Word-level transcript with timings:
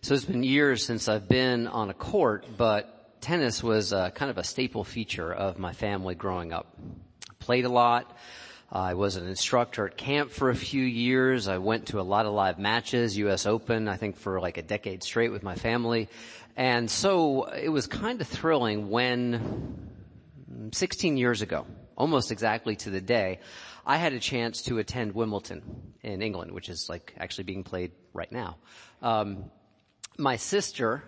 So 0.00 0.14
it's 0.14 0.24
been 0.24 0.44
years 0.44 0.86
since 0.86 1.08
I've 1.08 1.28
been 1.28 1.66
on 1.66 1.90
a 1.90 1.94
court, 1.94 2.46
but 2.56 3.20
tennis 3.20 3.64
was 3.64 3.92
uh, 3.92 4.10
kind 4.10 4.30
of 4.30 4.38
a 4.38 4.44
staple 4.44 4.84
feature 4.84 5.32
of 5.32 5.58
my 5.58 5.72
family 5.72 6.14
growing 6.14 6.52
up. 6.52 6.68
I 7.28 7.34
Played 7.40 7.64
a 7.64 7.68
lot. 7.68 8.16
I 8.70 8.94
was 8.94 9.16
an 9.16 9.26
instructor 9.26 9.88
at 9.88 9.96
camp 9.96 10.30
for 10.30 10.50
a 10.50 10.54
few 10.54 10.84
years. 10.84 11.48
I 11.48 11.58
went 11.58 11.86
to 11.86 12.00
a 12.00 12.02
lot 12.02 12.26
of 12.26 12.32
live 12.32 12.60
matches, 12.60 13.18
US 13.18 13.44
Open, 13.44 13.88
I 13.88 13.96
think 13.96 14.16
for 14.16 14.40
like 14.40 14.56
a 14.56 14.62
decade 14.62 15.02
straight 15.02 15.32
with 15.32 15.42
my 15.42 15.56
family. 15.56 16.08
And 16.56 16.88
so 16.88 17.44
it 17.46 17.68
was 17.68 17.88
kind 17.88 18.20
of 18.20 18.28
thrilling 18.28 18.90
when 18.90 19.90
16 20.70 21.16
years 21.16 21.42
ago, 21.42 21.66
almost 21.96 22.30
exactly 22.30 22.76
to 22.76 22.90
the 22.90 23.00
day, 23.00 23.40
I 23.84 23.96
had 23.96 24.12
a 24.12 24.20
chance 24.20 24.62
to 24.62 24.78
attend 24.78 25.12
Wimbledon 25.12 25.94
in 26.02 26.22
England, 26.22 26.52
which 26.52 26.68
is 26.68 26.88
like 26.88 27.14
actually 27.18 27.44
being 27.44 27.64
played 27.64 27.90
right 28.12 28.30
now. 28.30 28.58
Um, 29.02 29.50
my 30.18 30.36
sister 30.36 31.02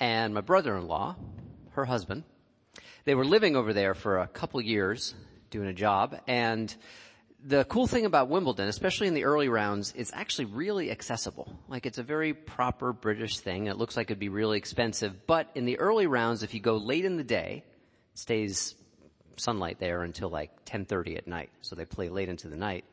and 0.00 0.32
my 0.32 0.40
brother-in-law, 0.40 1.16
her 1.72 1.84
husband, 1.84 2.22
they 3.04 3.14
were 3.14 3.24
living 3.24 3.56
over 3.56 3.72
there 3.72 3.94
for 3.94 4.18
a 4.18 4.26
couple 4.26 4.60
years 4.60 5.14
doing 5.50 5.68
a 5.68 5.74
job 5.74 6.18
and 6.26 6.74
the 7.46 7.64
cool 7.64 7.86
thing 7.86 8.06
about 8.06 8.30
Wimbledon, 8.30 8.68
especially 8.68 9.06
in 9.06 9.12
the 9.12 9.24
early 9.24 9.50
rounds, 9.50 9.92
it's 9.94 10.10
actually 10.14 10.46
really 10.46 10.90
accessible. 10.90 11.54
Like 11.68 11.84
it's 11.84 11.98
a 11.98 12.02
very 12.02 12.32
proper 12.32 12.92
British 12.94 13.38
thing. 13.38 13.66
It 13.66 13.76
looks 13.76 13.96
like 13.96 14.06
it'd 14.06 14.18
be 14.18 14.30
really 14.30 14.56
expensive, 14.56 15.26
but 15.26 15.50
in 15.54 15.66
the 15.66 15.78
early 15.78 16.06
rounds, 16.06 16.42
if 16.42 16.54
you 16.54 16.60
go 16.60 16.78
late 16.78 17.04
in 17.04 17.18
the 17.18 17.24
day, 17.24 17.64
stays 18.14 18.74
sunlight 19.36 19.78
there 19.78 20.02
until 20.04 20.30
like 20.30 20.64
10:30 20.64 21.18
at 21.18 21.26
night. 21.26 21.50
So 21.60 21.76
they 21.76 21.84
play 21.84 22.08
late 22.08 22.30
into 22.30 22.48
the 22.48 22.56
night. 22.56 22.84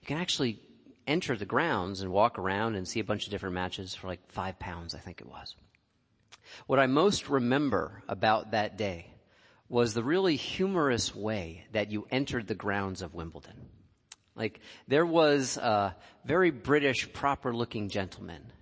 You 0.00 0.06
can 0.06 0.16
actually 0.16 0.60
enter 1.10 1.36
the 1.36 1.44
grounds 1.44 2.00
and 2.00 2.12
walk 2.12 2.38
around 2.38 2.76
and 2.76 2.86
see 2.86 3.00
a 3.00 3.04
bunch 3.04 3.26
of 3.26 3.32
different 3.32 3.54
matches 3.54 3.94
for 3.94 4.06
like 4.06 4.20
five 4.28 4.58
pounds, 4.58 4.94
I 4.94 4.98
think 4.98 5.20
it 5.20 5.28
was. 5.28 5.56
What 6.66 6.78
I 6.78 6.86
most 6.86 7.28
remember 7.28 8.02
about 8.08 8.52
that 8.52 8.78
day 8.78 9.06
was 9.68 9.92
the 9.92 10.04
really 10.04 10.36
humorous 10.36 11.14
way 11.14 11.66
that 11.72 11.90
you 11.90 12.06
entered 12.10 12.46
the 12.46 12.54
grounds 12.54 13.02
of 13.02 13.14
Wimbledon. 13.14 13.68
Like, 14.36 14.60
there 14.88 15.06
was 15.06 15.56
a 15.56 15.96
very 16.24 16.50
British, 16.50 17.12
proper 17.12 17.54
looking 17.54 17.88
gentleman, 17.88 18.52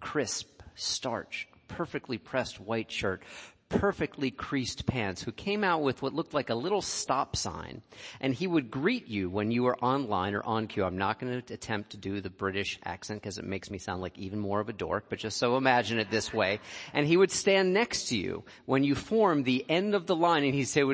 crisp, 0.00 0.62
starched, 0.74 1.48
perfectly 1.68 2.18
pressed 2.18 2.60
white 2.60 2.90
shirt, 2.90 3.22
perfectly 3.68 4.30
creased 4.30 4.86
pants 4.86 5.22
who 5.22 5.32
came 5.32 5.64
out 5.64 5.82
with 5.82 6.00
what 6.00 6.14
looked 6.14 6.32
like 6.32 6.50
a 6.50 6.54
little 6.54 6.80
stop 6.80 7.34
sign 7.34 7.82
and 8.20 8.32
he 8.32 8.46
would 8.46 8.70
greet 8.70 9.08
you 9.08 9.28
when 9.28 9.50
you 9.50 9.64
were 9.64 9.76
online 9.78 10.34
or 10.34 10.42
on 10.44 10.68
queue. 10.68 10.84
I'm 10.84 10.98
not 10.98 11.18
going 11.18 11.42
to 11.42 11.54
attempt 11.54 11.90
to 11.90 11.96
do 11.96 12.20
the 12.20 12.30
British 12.30 12.78
accent 12.84 13.20
because 13.20 13.38
it 13.38 13.44
makes 13.44 13.70
me 13.70 13.78
sound 13.78 14.02
like 14.02 14.16
even 14.18 14.38
more 14.38 14.60
of 14.60 14.68
a 14.68 14.72
dork, 14.72 15.06
but 15.08 15.18
just 15.18 15.36
so 15.36 15.56
imagine 15.56 15.98
it 15.98 16.10
this 16.10 16.32
way. 16.32 16.60
And 16.92 17.06
he 17.06 17.16
would 17.16 17.32
stand 17.32 17.74
next 17.74 18.08
to 18.08 18.16
you 18.16 18.44
when 18.66 18.84
you 18.84 18.94
formed 18.94 19.44
the 19.44 19.64
end 19.68 19.94
of 19.94 20.06
the 20.06 20.16
line 20.16 20.44
and 20.44 20.54
he'd 20.54 20.64
say, 20.64 20.84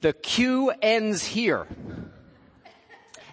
the 0.00 0.12
queue 0.14 0.72
ends 0.80 1.24
here. 1.24 1.66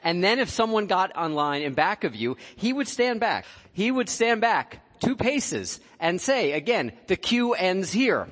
And 0.03 0.23
then 0.23 0.39
if 0.39 0.49
someone 0.49 0.87
got 0.87 1.15
online 1.15 1.61
in 1.61 1.73
back 1.73 2.03
of 2.03 2.15
you, 2.15 2.37
he 2.55 2.73
would 2.73 2.87
stand 2.87 3.19
back. 3.19 3.45
He 3.73 3.91
would 3.91 4.09
stand 4.09 4.41
back 4.41 4.81
two 4.99 5.15
paces 5.15 5.79
and 5.99 6.19
say 6.19 6.51
again, 6.51 6.91
the 7.07 7.15
queue 7.15 7.53
ends 7.53 7.91
here. 7.91 8.27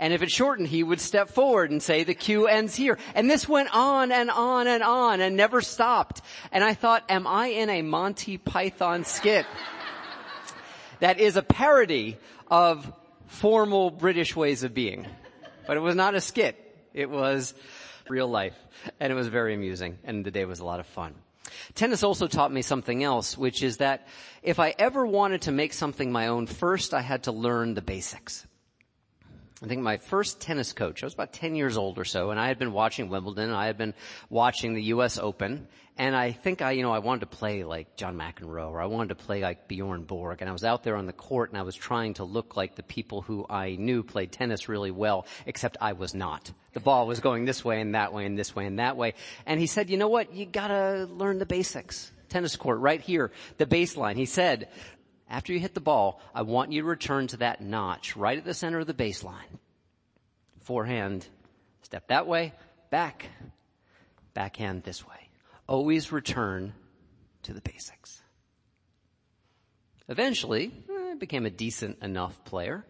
And 0.00 0.14
if 0.14 0.22
it 0.22 0.30
shortened, 0.30 0.68
he 0.68 0.82
would 0.82 0.98
step 0.98 1.28
forward 1.28 1.70
and 1.70 1.82
say, 1.82 2.04
the 2.04 2.14
queue 2.14 2.46
ends 2.46 2.74
here. 2.74 2.98
And 3.14 3.28
this 3.28 3.46
went 3.46 3.68
on 3.74 4.10
and 4.10 4.30
on 4.30 4.66
and 4.66 4.82
on 4.82 5.20
and 5.20 5.36
never 5.36 5.60
stopped. 5.60 6.22
And 6.50 6.64
I 6.64 6.72
thought, 6.72 7.04
am 7.10 7.26
I 7.26 7.48
in 7.48 7.68
a 7.68 7.82
Monty 7.82 8.38
Python 8.38 9.04
skit? 9.04 9.44
that 11.00 11.20
is 11.20 11.36
a 11.36 11.42
parody 11.42 12.16
of 12.50 12.90
formal 13.26 13.90
British 13.90 14.34
ways 14.34 14.64
of 14.64 14.72
being. 14.72 15.06
But 15.66 15.76
it 15.76 15.80
was 15.80 15.94
not 15.94 16.14
a 16.14 16.20
skit. 16.22 16.56
It 16.94 17.10
was 17.10 17.52
real 18.08 18.26
life. 18.26 18.56
And 19.00 19.12
it 19.12 19.14
was 19.14 19.28
very 19.28 19.52
amusing. 19.52 19.98
And 20.02 20.24
the 20.24 20.30
day 20.30 20.46
was 20.46 20.60
a 20.60 20.64
lot 20.64 20.80
of 20.80 20.86
fun. 20.86 21.14
Tennis 21.74 22.02
also 22.02 22.26
taught 22.26 22.50
me 22.50 22.62
something 22.62 23.04
else, 23.04 23.36
which 23.36 23.62
is 23.62 23.76
that 23.76 24.08
if 24.42 24.58
I 24.58 24.74
ever 24.78 25.04
wanted 25.04 25.42
to 25.42 25.52
make 25.52 25.74
something 25.74 26.10
my 26.10 26.28
own, 26.28 26.46
first 26.46 26.94
I 26.94 27.02
had 27.02 27.24
to 27.24 27.32
learn 27.32 27.74
the 27.74 27.82
basics. 27.82 28.46
I 29.62 29.66
think 29.66 29.82
my 29.82 29.98
first 29.98 30.40
tennis 30.40 30.72
coach, 30.72 31.02
I 31.02 31.06
was 31.06 31.12
about 31.12 31.34
10 31.34 31.54
years 31.54 31.76
old 31.76 31.98
or 31.98 32.06
so, 32.06 32.30
and 32.30 32.40
I 32.40 32.48
had 32.48 32.58
been 32.58 32.72
watching 32.72 33.10
Wimbledon, 33.10 33.50
I 33.50 33.66
had 33.66 33.76
been 33.76 33.92
watching 34.30 34.72
the 34.72 34.84
US 34.84 35.18
Open, 35.18 35.68
and 35.98 36.16
I 36.16 36.32
think 36.32 36.62
I, 36.62 36.70
you 36.70 36.82
know, 36.82 36.92
I 36.92 37.00
wanted 37.00 37.20
to 37.20 37.26
play 37.26 37.62
like 37.62 37.94
John 37.94 38.16
McEnroe, 38.16 38.70
or 38.70 38.80
I 38.80 38.86
wanted 38.86 39.10
to 39.10 39.16
play 39.16 39.42
like 39.42 39.68
Bjorn 39.68 40.04
Borg, 40.04 40.38
and 40.40 40.48
I 40.48 40.52
was 40.54 40.64
out 40.64 40.82
there 40.82 40.96
on 40.96 41.04
the 41.04 41.12
court 41.12 41.50
and 41.50 41.58
I 41.58 41.62
was 41.62 41.76
trying 41.76 42.14
to 42.14 42.24
look 42.24 42.56
like 42.56 42.74
the 42.74 42.82
people 42.82 43.20
who 43.20 43.44
I 43.50 43.76
knew 43.76 44.02
played 44.02 44.32
tennis 44.32 44.66
really 44.66 44.90
well, 44.90 45.26
except 45.44 45.76
I 45.78 45.92
was 45.92 46.14
not. 46.14 46.50
The 46.72 46.80
ball 46.80 47.06
was 47.06 47.20
going 47.20 47.44
this 47.44 47.62
way 47.62 47.82
and 47.82 47.94
that 47.94 48.14
way 48.14 48.24
and 48.24 48.38
this 48.38 48.56
way 48.56 48.64
and 48.64 48.78
that 48.78 48.96
way. 48.96 49.12
And 49.44 49.60
he 49.60 49.66
said, 49.66 49.90
you 49.90 49.98
know 49.98 50.08
what, 50.08 50.32
you 50.32 50.46
gotta 50.46 51.04
learn 51.04 51.38
the 51.38 51.44
basics 51.44 52.10
tennis 52.30 52.56
court 52.56 52.78
right 52.78 53.00
here, 53.00 53.30
the 53.58 53.66
baseline. 53.66 54.16
He 54.16 54.24
said, 54.24 54.68
after 55.30 55.52
you 55.52 55.60
hit 55.60 55.74
the 55.74 55.80
ball, 55.80 56.20
I 56.34 56.42
want 56.42 56.72
you 56.72 56.82
to 56.82 56.88
return 56.88 57.28
to 57.28 57.36
that 57.38 57.62
notch 57.62 58.16
right 58.16 58.36
at 58.36 58.44
the 58.44 58.52
center 58.52 58.80
of 58.80 58.88
the 58.88 58.94
baseline. 58.94 59.58
Forehand, 60.62 61.26
step 61.82 62.08
that 62.08 62.26
way, 62.26 62.52
back, 62.90 63.26
backhand 64.34 64.82
this 64.82 65.06
way. 65.06 65.28
Always 65.68 66.10
return 66.10 66.74
to 67.44 67.52
the 67.52 67.60
basics. 67.60 68.20
Eventually, 70.08 70.72
I 70.90 71.14
became 71.14 71.46
a 71.46 71.50
decent 71.50 72.02
enough 72.02 72.44
player 72.44 72.84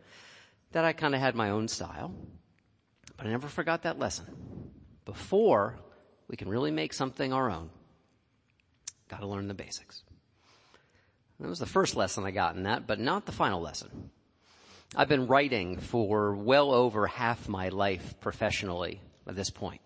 that 0.73 0.87
I 0.87 0.95
kind 0.95 1.15
of 1.15 1.21
had 1.21 1.35
my 1.35 1.51
own 1.51 1.69
style, 1.69 2.15
but 3.19 3.27
I 3.27 3.31
never 3.31 3.49
forgot 3.49 3.83
that 3.83 3.99
lesson. 3.99 4.71
Before 5.05 5.79
we 6.27 6.37
can 6.37 6.49
really 6.49 6.71
make 6.71 6.95
something 6.95 7.35
our 7.35 7.51
own, 7.51 7.69
gotta 9.09 9.27
learn 9.27 9.49
the 9.49 9.55
basics. 9.55 10.03
That 11.41 11.49
was 11.49 11.59
the 11.59 11.67
first 11.67 11.97
lesson 11.97 12.25
I 12.25 12.33
got 12.33 12.55
in 12.55 12.65
that, 12.65 12.87
but 12.87 13.01
not 13.01 13.25
the 13.25 13.33
final 13.33 13.63
lesson. 13.63 14.11
I've 14.95 15.09
been 15.09 15.27
writing 15.27 15.79
for 15.79 16.35
well 16.35 16.73
over 16.73 17.07
half 17.07 17.49
my 17.49 17.71
life 17.71 18.21
professionally 18.21 19.01
at 19.27 19.37
this 19.37 19.49
point. 19.49 19.81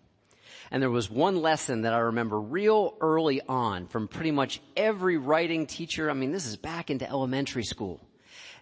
And 0.72 0.82
there 0.82 0.90
was 0.90 1.08
one 1.08 1.36
lesson 1.36 1.82
that 1.82 1.92
I 1.92 1.98
remember 1.98 2.40
real 2.40 2.96
early 3.00 3.40
on 3.42 3.86
from 3.86 4.08
pretty 4.08 4.32
much 4.32 4.60
every 4.76 5.16
writing 5.16 5.66
teacher. 5.66 6.10
I 6.10 6.14
mean, 6.14 6.32
this 6.32 6.46
is 6.46 6.56
back 6.56 6.90
into 6.90 7.08
elementary 7.08 7.62
school. 7.62 8.00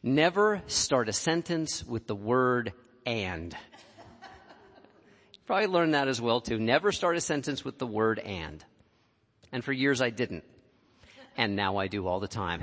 Never 0.02 0.60
start 0.66 1.08
a 1.08 1.12
sentence 1.12 1.82
with 1.84 2.06
the 2.06 2.16
word 2.16 2.74
and. 3.06 3.56
Probably 5.46 5.68
learned 5.68 5.94
that 5.94 6.08
as 6.08 6.20
well 6.20 6.42
too. 6.42 6.58
Never 6.58 6.92
start 6.92 7.16
a 7.16 7.20
sentence 7.22 7.64
with 7.64 7.78
the 7.78 7.86
word 7.86 8.18
and. 8.18 8.62
And 9.50 9.64
for 9.64 9.72
years 9.72 10.02
I 10.02 10.10
didn't 10.10 10.44
and 11.36 11.56
now 11.56 11.76
I 11.76 11.88
do 11.88 12.06
all 12.06 12.20
the 12.20 12.28
time. 12.28 12.62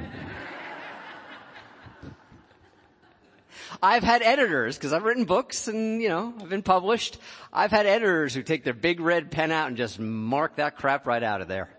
I've 3.82 4.04
had 4.04 4.22
editors, 4.22 4.78
because 4.78 4.94
I've 4.94 5.04
written 5.04 5.26
books 5.26 5.68
and, 5.68 6.02
you 6.02 6.10
know, 6.10 6.34
I've 6.42 6.50
been 6.50 6.64
published. 6.64 7.18
I've 7.54 7.72
had 7.72 7.86
editors 7.86 8.34
who 8.34 8.42
take 8.42 8.64
their 8.64 8.74
big 8.74 9.00
red 9.00 9.32
pen 9.32 9.52
out 9.52 9.68
and 9.68 9.78
just 9.78 10.00
mark 10.00 10.56
that 10.56 10.76
crap 10.76 11.06
right 11.06 11.22
out 11.22 11.42
of 11.42 11.48
there. 11.48 11.70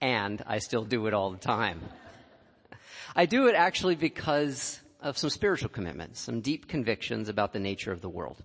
And 0.00 0.42
I 0.46 0.58
still 0.58 0.84
do 0.84 1.06
it 1.08 1.14
all 1.14 1.30
the 1.30 1.38
time. 1.38 1.80
I 3.16 3.26
do 3.26 3.48
it 3.48 3.54
actually 3.54 3.96
because 3.96 4.80
of 5.00 5.18
some 5.18 5.30
spiritual 5.30 5.68
commitments, 5.68 6.20
some 6.20 6.40
deep 6.40 6.68
convictions 6.68 7.28
about 7.28 7.52
the 7.52 7.58
nature 7.58 7.92
of 7.92 8.00
the 8.00 8.08
world, 8.08 8.36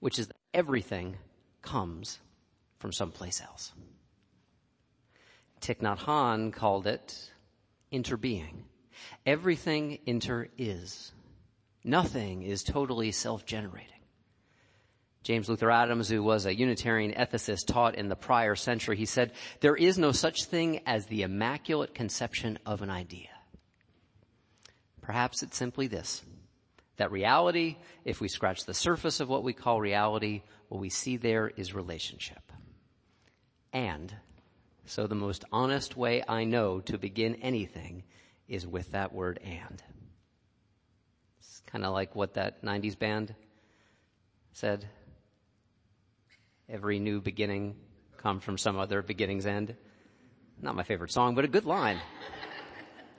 which 0.00 0.18
is 0.18 0.26
that 0.26 0.36
everything 0.52 1.16
comes 1.62 2.18
from 2.78 2.92
someplace 2.92 3.40
else. 3.40 3.72
Thich 5.66 5.78
Nhat 5.78 5.98
Hanh 5.98 6.52
called 6.52 6.86
it 6.86 7.30
interbeing. 7.92 8.62
Everything 9.24 9.98
inter 10.06 10.46
is. 10.56 11.12
Nothing 11.82 12.42
is 12.42 12.62
totally 12.62 13.10
self-generating. 13.10 13.90
James 15.24 15.48
Luther 15.48 15.72
Adams, 15.72 16.08
who 16.08 16.22
was 16.22 16.46
a 16.46 16.56
Unitarian 16.56 17.12
ethicist 17.12 17.66
taught 17.66 17.96
in 17.96 18.08
the 18.08 18.14
prior 18.14 18.54
century, 18.54 18.96
he 18.96 19.06
said, 19.06 19.32
there 19.58 19.74
is 19.74 19.98
no 19.98 20.12
such 20.12 20.44
thing 20.44 20.82
as 20.86 21.06
the 21.06 21.22
immaculate 21.22 21.94
conception 21.94 22.60
of 22.64 22.80
an 22.82 22.90
idea. 22.90 23.30
Perhaps 25.02 25.42
it's 25.42 25.56
simply 25.56 25.88
this, 25.88 26.22
that 26.96 27.10
reality, 27.10 27.76
if 28.04 28.20
we 28.20 28.28
scratch 28.28 28.64
the 28.66 28.74
surface 28.74 29.18
of 29.18 29.28
what 29.28 29.42
we 29.42 29.52
call 29.52 29.80
reality, 29.80 30.42
what 30.68 30.80
we 30.80 30.90
see 30.90 31.16
there 31.16 31.48
is 31.48 31.74
relationship. 31.74 32.52
And 33.72 34.14
so 34.86 35.06
the 35.06 35.14
most 35.14 35.44
honest 35.52 35.96
way 35.96 36.22
I 36.26 36.44
know 36.44 36.80
to 36.80 36.96
begin 36.96 37.34
anything 37.36 38.04
is 38.48 38.66
with 38.66 38.92
that 38.92 39.12
word 39.12 39.40
and. 39.44 39.82
It's 41.38 41.62
kind 41.66 41.84
of 41.84 41.92
like 41.92 42.14
what 42.14 42.34
that 42.34 42.62
90s 42.62 42.98
band 42.98 43.34
said. 44.52 44.86
Every 46.68 46.98
new 46.98 47.20
beginning 47.20 47.76
comes 48.16 48.44
from 48.44 48.58
some 48.58 48.78
other 48.78 49.02
beginning's 49.02 49.46
end. 49.46 49.76
Not 50.60 50.74
my 50.74 50.84
favorite 50.84 51.12
song, 51.12 51.34
but 51.34 51.44
a 51.44 51.48
good 51.48 51.66
line. 51.66 51.98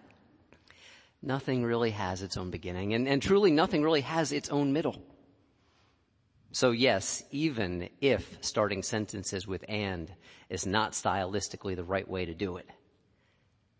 Nothing 1.21 1.63
really 1.63 1.91
has 1.91 2.21
its 2.21 2.37
own 2.37 2.49
beginning 2.49 2.93
and, 2.93 3.07
and 3.07 3.21
truly 3.21 3.51
nothing 3.51 3.83
really 3.83 4.01
has 4.01 4.31
its 4.31 4.49
own 4.49 4.71
middle. 4.71 5.01
So 6.51 6.71
yes, 6.71 7.23
even 7.31 7.89
if 8.01 8.37
starting 8.41 8.83
sentences 8.83 9.45
with 9.47 9.65
and 9.67 10.11
is 10.49 10.65
not 10.65 10.93
stylistically 10.93 11.75
the 11.75 11.83
right 11.83 12.07
way 12.07 12.25
to 12.25 12.33
do 12.33 12.57
it, 12.57 12.67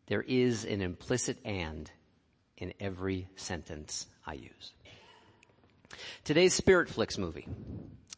there 0.07 0.21
is 0.21 0.65
an 0.65 0.81
implicit 0.81 1.37
and 1.45 1.89
in 2.57 2.73
every 2.79 3.27
sentence 3.35 4.07
I 4.25 4.33
use. 4.33 4.71
Today's 6.23 6.59
SpiritFlix 6.59 7.17
movie 7.17 7.47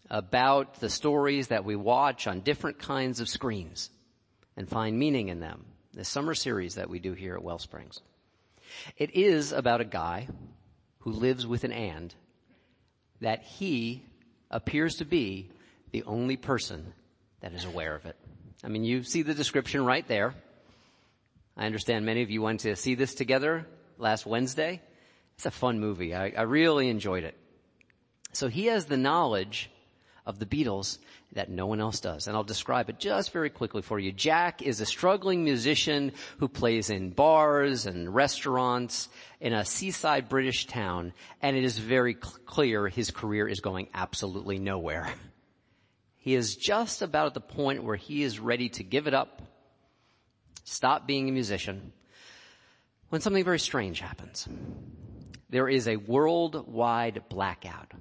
about 0.09 0.79
the 0.79 0.89
stories 0.89 1.49
that 1.49 1.65
we 1.65 1.75
watch 1.75 2.25
on 2.27 2.41
different 2.41 2.79
kinds 2.79 3.19
of 3.19 3.29
screens 3.29 3.89
and 4.57 4.67
find 4.67 4.97
meaning 4.97 5.29
in 5.29 5.39
them. 5.39 5.65
The 5.93 6.05
summer 6.05 6.33
series 6.33 6.75
that 6.75 6.89
we 6.89 6.99
do 6.99 7.13
here 7.13 7.35
at 7.35 7.43
Wellsprings. 7.43 8.01
It 8.97 9.15
is 9.15 9.51
about 9.51 9.81
a 9.81 9.85
guy 9.85 10.27
who 10.99 11.11
lives 11.11 11.45
with 11.45 11.63
an 11.63 11.71
and 11.71 12.13
that 13.21 13.43
he 13.43 14.05
appears 14.51 14.95
to 14.95 15.05
be 15.05 15.49
the 15.91 16.03
only 16.03 16.37
person 16.37 16.93
that 17.41 17.53
is 17.53 17.65
aware 17.65 17.95
of 17.95 18.05
it. 18.05 18.15
I 18.63 18.67
mean, 18.67 18.83
you 18.83 19.03
see 19.03 19.21
the 19.21 19.33
description 19.33 19.85
right 19.85 20.07
there. 20.07 20.33
I 21.55 21.65
understand 21.65 22.05
many 22.05 22.21
of 22.21 22.29
you 22.29 22.41
went 22.41 22.61
to 22.61 22.75
see 22.75 22.95
this 22.95 23.13
together 23.13 23.65
last 23.97 24.25
Wednesday. 24.25 24.81
It's 25.35 25.45
a 25.45 25.51
fun 25.51 25.79
movie. 25.79 26.13
I, 26.13 26.33
I 26.37 26.41
really 26.43 26.89
enjoyed 26.89 27.23
it. 27.23 27.37
So 28.33 28.47
he 28.47 28.65
has 28.65 28.85
the 28.85 28.97
knowledge 28.97 29.69
of 30.29 30.37
the 30.37 30.45
Beatles 30.45 30.99
that 31.33 31.49
no 31.49 31.65
one 31.65 31.81
else 31.81 31.99
does. 31.99 32.27
And 32.27 32.37
I'll 32.37 32.43
describe 32.43 32.87
it 32.89 32.99
just 32.99 33.33
very 33.33 33.49
quickly 33.49 33.81
for 33.81 33.97
you. 33.97 34.11
Jack 34.11 34.61
is 34.61 34.79
a 34.79 34.85
struggling 34.85 35.43
musician 35.43 36.11
who 36.37 36.47
plays 36.47 36.91
in 36.91 37.09
bars 37.09 37.87
and 37.87 38.13
restaurants 38.13 39.09
in 39.41 39.53
a 39.53 39.65
seaside 39.65 40.29
British 40.29 40.67
town, 40.67 41.13
and 41.41 41.57
it 41.57 41.63
is 41.63 41.79
very 41.79 42.13
cl- 42.13 42.37
clear 42.45 42.87
his 42.87 43.09
career 43.09 43.47
is 43.47 43.59
going 43.59 43.89
absolutely 43.93 44.59
nowhere. 44.59 45.11
He 46.21 46.35
is 46.35 46.57
just 46.57 47.01
about 47.01 47.27
at 47.27 47.33
the 47.33 47.39
point 47.39 47.85
where 47.85 47.95
he 47.95 48.23
is 48.23 48.41
ready 48.41 48.67
to 48.69 48.83
give 48.83 49.07
it 49.07 49.13
up, 49.13 49.41
stop 50.65 51.07
being 51.07 51.29
a 51.29 51.31
musician, 51.31 51.93
when 53.07 53.21
something 53.21 53.45
very 53.45 53.57
strange 53.57 54.01
happens. 54.01 54.45
There 55.49 55.69
is 55.69 55.87
a 55.87 55.95
worldwide 55.95 57.23
blackout 57.29 57.93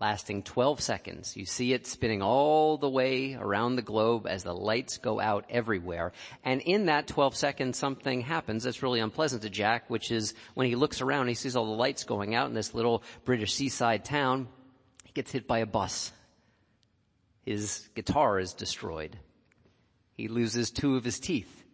lasting 0.00 0.44
12 0.44 0.80
seconds. 0.80 1.36
You 1.36 1.44
see 1.44 1.72
it 1.72 1.86
spinning 1.86 2.22
all 2.22 2.78
the 2.78 2.88
way 2.88 3.34
around 3.34 3.76
the 3.76 3.82
globe 3.82 4.26
as 4.26 4.44
the 4.44 4.54
lights 4.54 4.98
go 4.98 5.20
out 5.20 5.44
everywhere. 5.50 6.12
And 6.44 6.60
in 6.60 6.86
that 6.86 7.08
12 7.08 7.34
seconds, 7.34 7.76
something 7.76 8.20
happens 8.20 8.64
that's 8.64 8.82
really 8.82 9.00
unpleasant 9.00 9.42
to 9.42 9.50
Jack, 9.50 9.90
which 9.90 10.10
is 10.10 10.34
when 10.54 10.68
he 10.68 10.76
looks 10.76 11.00
around, 11.00 11.28
he 11.28 11.34
sees 11.34 11.56
all 11.56 11.66
the 11.66 11.72
lights 11.72 12.04
going 12.04 12.34
out 12.34 12.48
in 12.48 12.54
this 12.54 12.74
little 12.74 13.02
British 13.24 13.54
seaside 13.54 14.04
town. 14.04 14.48
He 15.04 15.12
gets 15.12 15.32
hit 15.32 15.46
by 15.46 15.58
a 15.58 15.66
bus. 15.66 16.12
His 17.44 17.88
guitar 17.94 18.38
is 18.38 18.52
destroyed. 18.52 19.18
He 20.14 20.28
loses 20.28 20.70
two 20.70 20.96
of 20.96 21.04
his 21.04 21.18
teeth. 21.18 21.64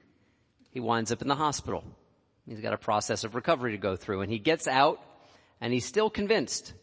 He 0.71 0.81
winds 0.81 1.13
up 1.13 1.23
in 1.23 1.29
the 1.29 1.35
hospital. 1.35 1.85
He's 2.47 2.61
got 2.61 2.75
a 2.75 2.79
process 2.79 3.25
of 3.25 3.35
recovery 3.35 3.73
to 3.73 3.79
go 3.79 3.97
through 3.97 4.21
and 4.21 4.31
he 4.31 4.39
gets 4.39 4.67
out 4.69 5.01
and 5.61 5.73
he's 5.73 5.87
still 5.87 6.11
convinced 6.11 6.75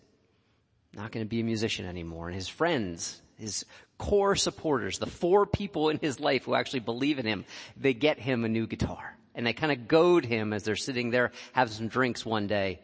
not 0.93 1.11
going 1.11 1.25
to 1.25 1.29
be 1.29 1.39
a 1.39 1.43
musician 1.43 1.85
anymore. 1.85 2.27
And 2.27 2.35
his 2.35 2.47
friends, 2.47 3.21
his 3.37 3.65
core 3.97 4.35
supporters, 4.35 4.99
the 4.99 5.05
four 5.05 5.45
people 5.45 5.89
in 5.89 5.99
his 5.99 6.19
life 6.19 6.45
who 6.45 6.55
actually 6.55 6.81
believe 6.81 7.19
in 7.19 7.25
him, 7.25 7.45
they 7.77 7.93
get 7.93 8.19
him 8.19 8.43
a 8.43 8.49
new 8.49 8.67
guitar. 8.67 9.17
And 9.33 9.45
they 9.45 9.53
kind 9.53 9.71
of 9.71 9.87
goad 9.87 10.25
him 10.25 10.51
as 10.51 10.63
they're 10.63 10.75
sitting 10.75 11.09
there 11.09 11.31
having 11.53 11.73
some 11.73 11.87
drinks 11.87 12.25
one 12.25 12.47
day. 12.47 12.81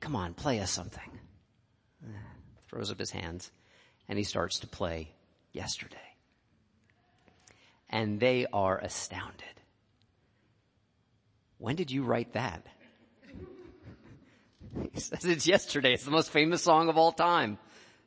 Come 0.00 0.14
on, 0.14 0.34
play 0.34 0.60
us 0.60 0.70
something. 0.70 1.10
Throws 2.68 2.90
up 2.90 2.98
his 2.98 3.10
hands 3.10 3.50
and 4.08 4.18
he 4.18 4.24
starts 4.24 4.60
to 4.60 4.66
play 4.66 5.12
yesterday. 5.52 5.96
And 7.90 8.20
they 8.20 8.46
are 8.52 8.78
astounded. 8.78 9.46
When 11.58 11.76
did 11.76 11.90
you 11.90 12.02
write 12.02 12.32
that? 12.32 12.66
He 14.92 15.00
says 15.00 15.24
it's 15.24 15.46
yesterday. 15.46 15.94
It's 15.94 16.04
the 16.04 16.10
most 16.10 16.30
famous 16.30 16.62
song 16.62 16.88
of 16.88 16.96
all 16.96 17.12
time. 17.12 17.58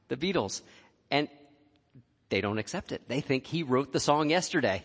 The 0.07 0.17
Beatles. 0.17 0.61
And 1.11 1.27
they 2.29 2.41
don't 2.41 2.57
accept 2.57 2.91
it. 2.91 3.07
They 3.07 3.21
think 3.21 3.45
he 3.45 3.63
wrote 3.63 3.93
the 3.93 3.99
song 3.99 4.29
yesterday. 4.29 4.83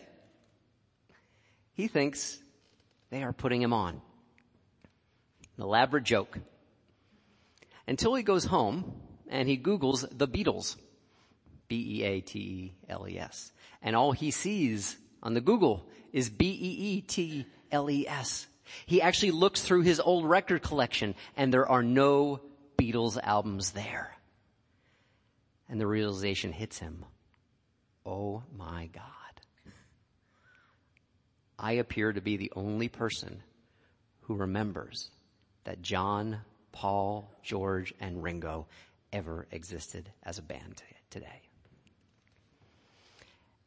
He 1.73 1.87
thinks 1.87 2.39
they 3.09 3.23
are 3.23 3.33
putting 3.33 3.61
him 3.61 3.73
on. 3.73 4.01
An 5.57 5.63
elaborate 5.63 6.03
joke. 6.03 6.37
Until 7.87 8.13
he 8.15 8.23
goes 8.23 8.45
home 8.45 8.93
and 9.27 9.47
he 9.47 9.57
Googles 9.57 10.07
the 10.11 10.27
Beatles. 10.27 10.77
B-E-A-T-E-L-E-S. 11.67 13.51
And 13.81 13.95
all 13.95 14.11
he 14.11 14.31
sees 14.31 14.97
on 15.23 15.33
the 15.33 15.41
Google 15.41 15.87
is 16.11 16.29
B-E-E-T-L-E-S. 16.29 17.47
He 18.85 19.01
actually 19.01 19.31
looks 19.31 19.61
through 19.61 19.81
his 19.81 19.99
old 19.99 20.25
record 20.25 20.61
collection 20.61 21.15
and 21.35 21.53
there 21.53 21.67
are 21.67 21.83
no 21.83 22.41
Beatles 22.77 23.17
albums 23.21 23.71
there. 23.71 24.15
And 25.69 25.79
the 25.79 25.87
realization 25.87 26.51
hits 26.51 26.79
him. 26.79 27.05
Oh 28.05 28.43
my 28.57 28.89
God. 28.93 29.03
I 31.57 31.73
appear 31.73 32.11
to 32.11 32.21
be 32.21 32.37
the 32.37 32.51
only 32.55 32.87
person 32.87 33.43
who 34.21 34.35
remembers 34.35 35.11
that 35.63 35.81
John, 35.81 36.41
Paul, 36.71 37.31
George, 37.43 37.93
and 37.99 38.23
Ringo 38.23 38.67
ever 39.13 39.47
existed 39.51 40.09
as 40.23 40.39
a 40.39 40.43
band 40.43 40.81
today. 41.09 41.41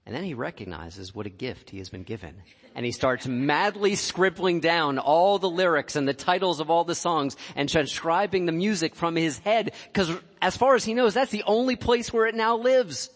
And 0.06 0.14
then 0.14 0.24
he 0.24 0.34
recognizes 0.34 1.14
what 1.14 1.26
a 1.26 1.30
gift 1.30 1.70
he 1.70 1.78
has 1.78 1.88
been 1.88 2.02
given. 2.02 2.34
And 2.74 2.84
he 2.84 2.92
starts 2.92 3.26
madly 3.26 3.94
scribbling 3.94 4.60
down 4.60 4.98
all 4.98 5.38
the 5.38 5.48
lyrics 5.48 5.96
and 5.96 6.06
the 6.06 6.12
titles 6.12 6.60
of 6.60 6.70
all 6.70 6.84
the 6.84 6.94
songs 6.94 7.36
and 7.56 7.68
transcribing 7.68 8.44
the 8.44 8.52
music 8.52 8.94
from 8.94 9.16
his 9.16 9.38
head 9.38 9.72
because 9.86 10.10
as 10.42 10.56
far 10.56 10.74
as 10.74 10.84
he 10.84 10.92
knows, 10.92 11.14
that's 11.14 11.30
the 11.30 11.44
only 11.44 11.76
place 11.76 12.12
where 12.12 12.26
it 12.26 12.34
now 12.34 12.56
lives. 12.56 13.08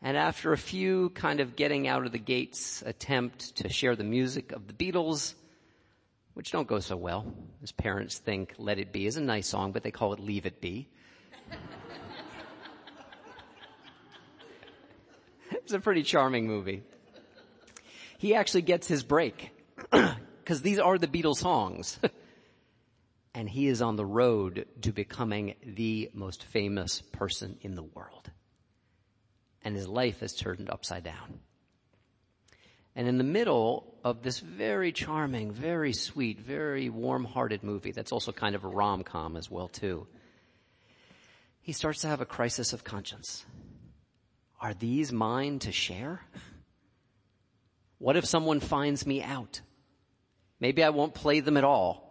And 0.00 0.16
after 0.16 0.52
a 0.52 0.58
few 0.58 1.10
kind 1.10 1.40
of 1.40 1.56
getting 1.56 1.88
out 1.88 2.06
of 2.06 2.12
the 2.12 2.18
gates 2.18 2.82
attempt 2.86 3.56
to 3.56 3.68
share 3.68 3.96
the 3.96 4.04
music 4.04 4.52
of 4.52 4.66
the 4.68 4.72
Beatles, 4.72 5.34
which 6.34 6.52
don't 6.52 6.68
go 6.68 6.78
so 6.78 6.96
well. 6.96 7.34
His 7.60 7.72
parents 7.72 8.16
think 8.16 8.54
Let 8.58 8.78
It 8.78 8.92
Be 8.92 9.06
is 9.06 9.16
a 9.16 9.20
nice 9.20 9.48
song, 9.48 9.72
but 9.72 9.82
they 9.82 9.90
call 9.90 10.12
it 10.12 10.20
Leave 10.20 10.46
It 10.46 10.60
Be. 10.60 10.88
It's 15.68 15.74
a 15.74 15.80
pretty 15.80 16.02
charming 16.02 16.46
movie. 16.46 16.82
He 18.16 18.34
actually 18.34 18.62
gets 18.62 18.88
his 18.88 19.02
break 19.02 19.50
because 19.90 20.62
these 20.62 20.78
are 20.78 20.96
the 20.96 21.06
Beatles 21.06 21.36
songs. 21.36 21.98
and 23.34 23.46
he 23.46 23.66
is 23.66 23.82
on 23.82 23.96
the 23.96 24.06
road 24.06 24.66
to 24.80 24.92
becoming 24.92 25.56
the 25.62 26.10
most 26.14 26.42
famous 26.44 27.02
person 27.02 27.58
in 27.60 27.74
the 27.74 27.82
world. 27.82 28.30
And 29.62 29.76
his 29.76 29.86
life 29.86 30.22
is 30.22 30.32
turned 30.32 30.70
upside 30.70 31.04
down. 31.04 31.38
And 32.96 33.06
in 33.06 33.18
the 33.18 33.22
middle 33.24 33.92
of 34.02 34.22
this 34.22 34.40
very 34.40 34.90
charming, 34.90 35.52
very 35.52 35.92
sweet, 35.92 36.40
very 36.40 36.88
warm-hearted 36.88 37.62
movie, 37.62 37.92
that's 37.92 38.12
also 38.12 38.32
kind 38.32 38.54
of 38.54 38.64
a 38.64 38.68
rom-com 38.68 39.36
as 39.36 39.50
well 39.50 39.68
too, 39.68 40.06
he 41.60 41.72
starts 41.72 42.00
to 42.00 42.08
have 42.08 42.22
a 42.22 42.26
crisis 42.26 42.72
of 42.72 42.84
conscience. 42.84 43.44
Are 44.60 44.74
these 44.74 45.12
mine 45.12 45.60
to 45.60 45.72
share? 45.72 46.20
What 47.98 48.16
if 48.16 48.24
someone 48.24 48.60
finds 48.60 49.06
me 49.06 49.22
out? 49.22 49.60
Maybe 50.60 50.82
I 50.82 50.90
won't 50.90 51.14
play 51.14 51.40
them 51.40 51.56
at 51.56 51.64
all. 51.64 52.04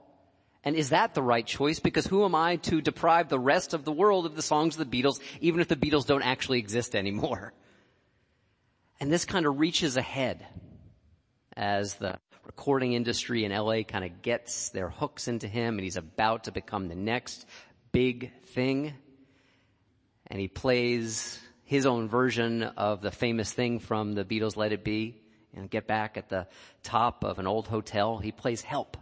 And 0.63 0.75
is 0.75 0.89
that 0.89 1.13
the 1.13 1.22
right 1.22 1.46
choice? 1.46 1.80
Because 1.80 2.06
who 2.06 2.25
am 2.25 2.36
I 2.36 2.58
to 2.58 2.82
deprive 2.82 3.30
the 3.30 3.39
rest 3.39 3.74
of 3.74 3.86
the 3.86 3.92
world 3.92 4.25
of 4.25 4.36
the 4.36 4.42
songs 4.42 4.77
of 4.77 4.89
the 4.89 5.01
Beatles, 5.01 5.20
even 5.39 5.62
if 5.62 5.68
the 5.68 5.75
Beatles 5.75 6.06
don't 6.06 6.24
actually 6.24 6.60
exist 6.60 6.96
anymore? 6.96 7.54
And 9.00 9.12
this 9.12 9.25
kind 9.25 9.46
of 9.46 9.60
reaches 9.60 9.96
ahead 9.96 10.46
as 11.56 11.96
the 11.96 12.20
recording 12.46 12.94
industry 12.94 13.46
in 13.46 13.51
LA 13.51 13.84
kind 13.84 14.04
of 14.04 14.22
gets 14.22 14.70
their 14.70 14.89
hooks 14.89 15.27
into 15.27 15.48
him 15.48 15.75
and 15.75 15.84
he's 15.84 15.98
about 15.98 16.46
to 16.46 16.51
become 16.51 16.88
the 16.88 16.96
next 16.96 17.46
big 17.92 18.32
thing. 18.48 18.94
And 20.27 20.39
he 20.39 20.48
plays 20.48 21.39
his 21.68 21.86
own 21.86 22.10
version 22.10 22.64
of 22.64 23.02
the 23.02 23.12
famous 23.12 23.54
thing 23.54 23.80
from 23.80 24.14
the 24.14 24.26
Beatles 24.26 24.58
Let 24.58 24.72
It 24.72 24.84
Be 24.84 25.22
and 25.56 25.70
get 25.70 25.86
back 25.86 26.18
at 26.18 26.30
the 26.30 26.48
top 26.82 27.24
of 27.24 27.38
an 27.38 27.46
old 27.46 27.68
hotel. 27.68 28.18
He 28.18 28.32
plays 28.32 28.62
help. 28.62 28.98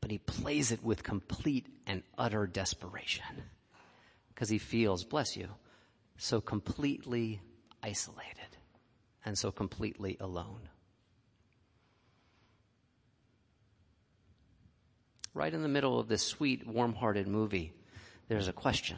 But 0.00 0.10
he 0.10 0.18
plays 0.18 0.72
it 0.72 0.82
with 0.82 1.02
complete 1.02 1.66
and 1.86 2.02
utter 2.16 2.46
desperation. 2.46 3.42
Because 4.28 4.48
he 4.48 4.58
feels, 4.58 5.04
bless 5.04 5.36
you, 5.36 5.48
so 6.16 6.40
completely 6.40 7.40
isolated 7.82 8.56
and 9.24 9.36
so 9.36 9.50
completely 9.50 10.16
alone. 10.20 10.68
right 15.38 15.54
in 15.54 15.62
the 15.62 15.68
middle 15.68 16.00
of 16.00 16.08
this 16.08 16.24
sweet, 16.24 16.66
warm-hearted 16.66 17.28
movie, 17.28 17.72
there's 18.26 18.48
a 18.48 18.52
question. 18.52 18.96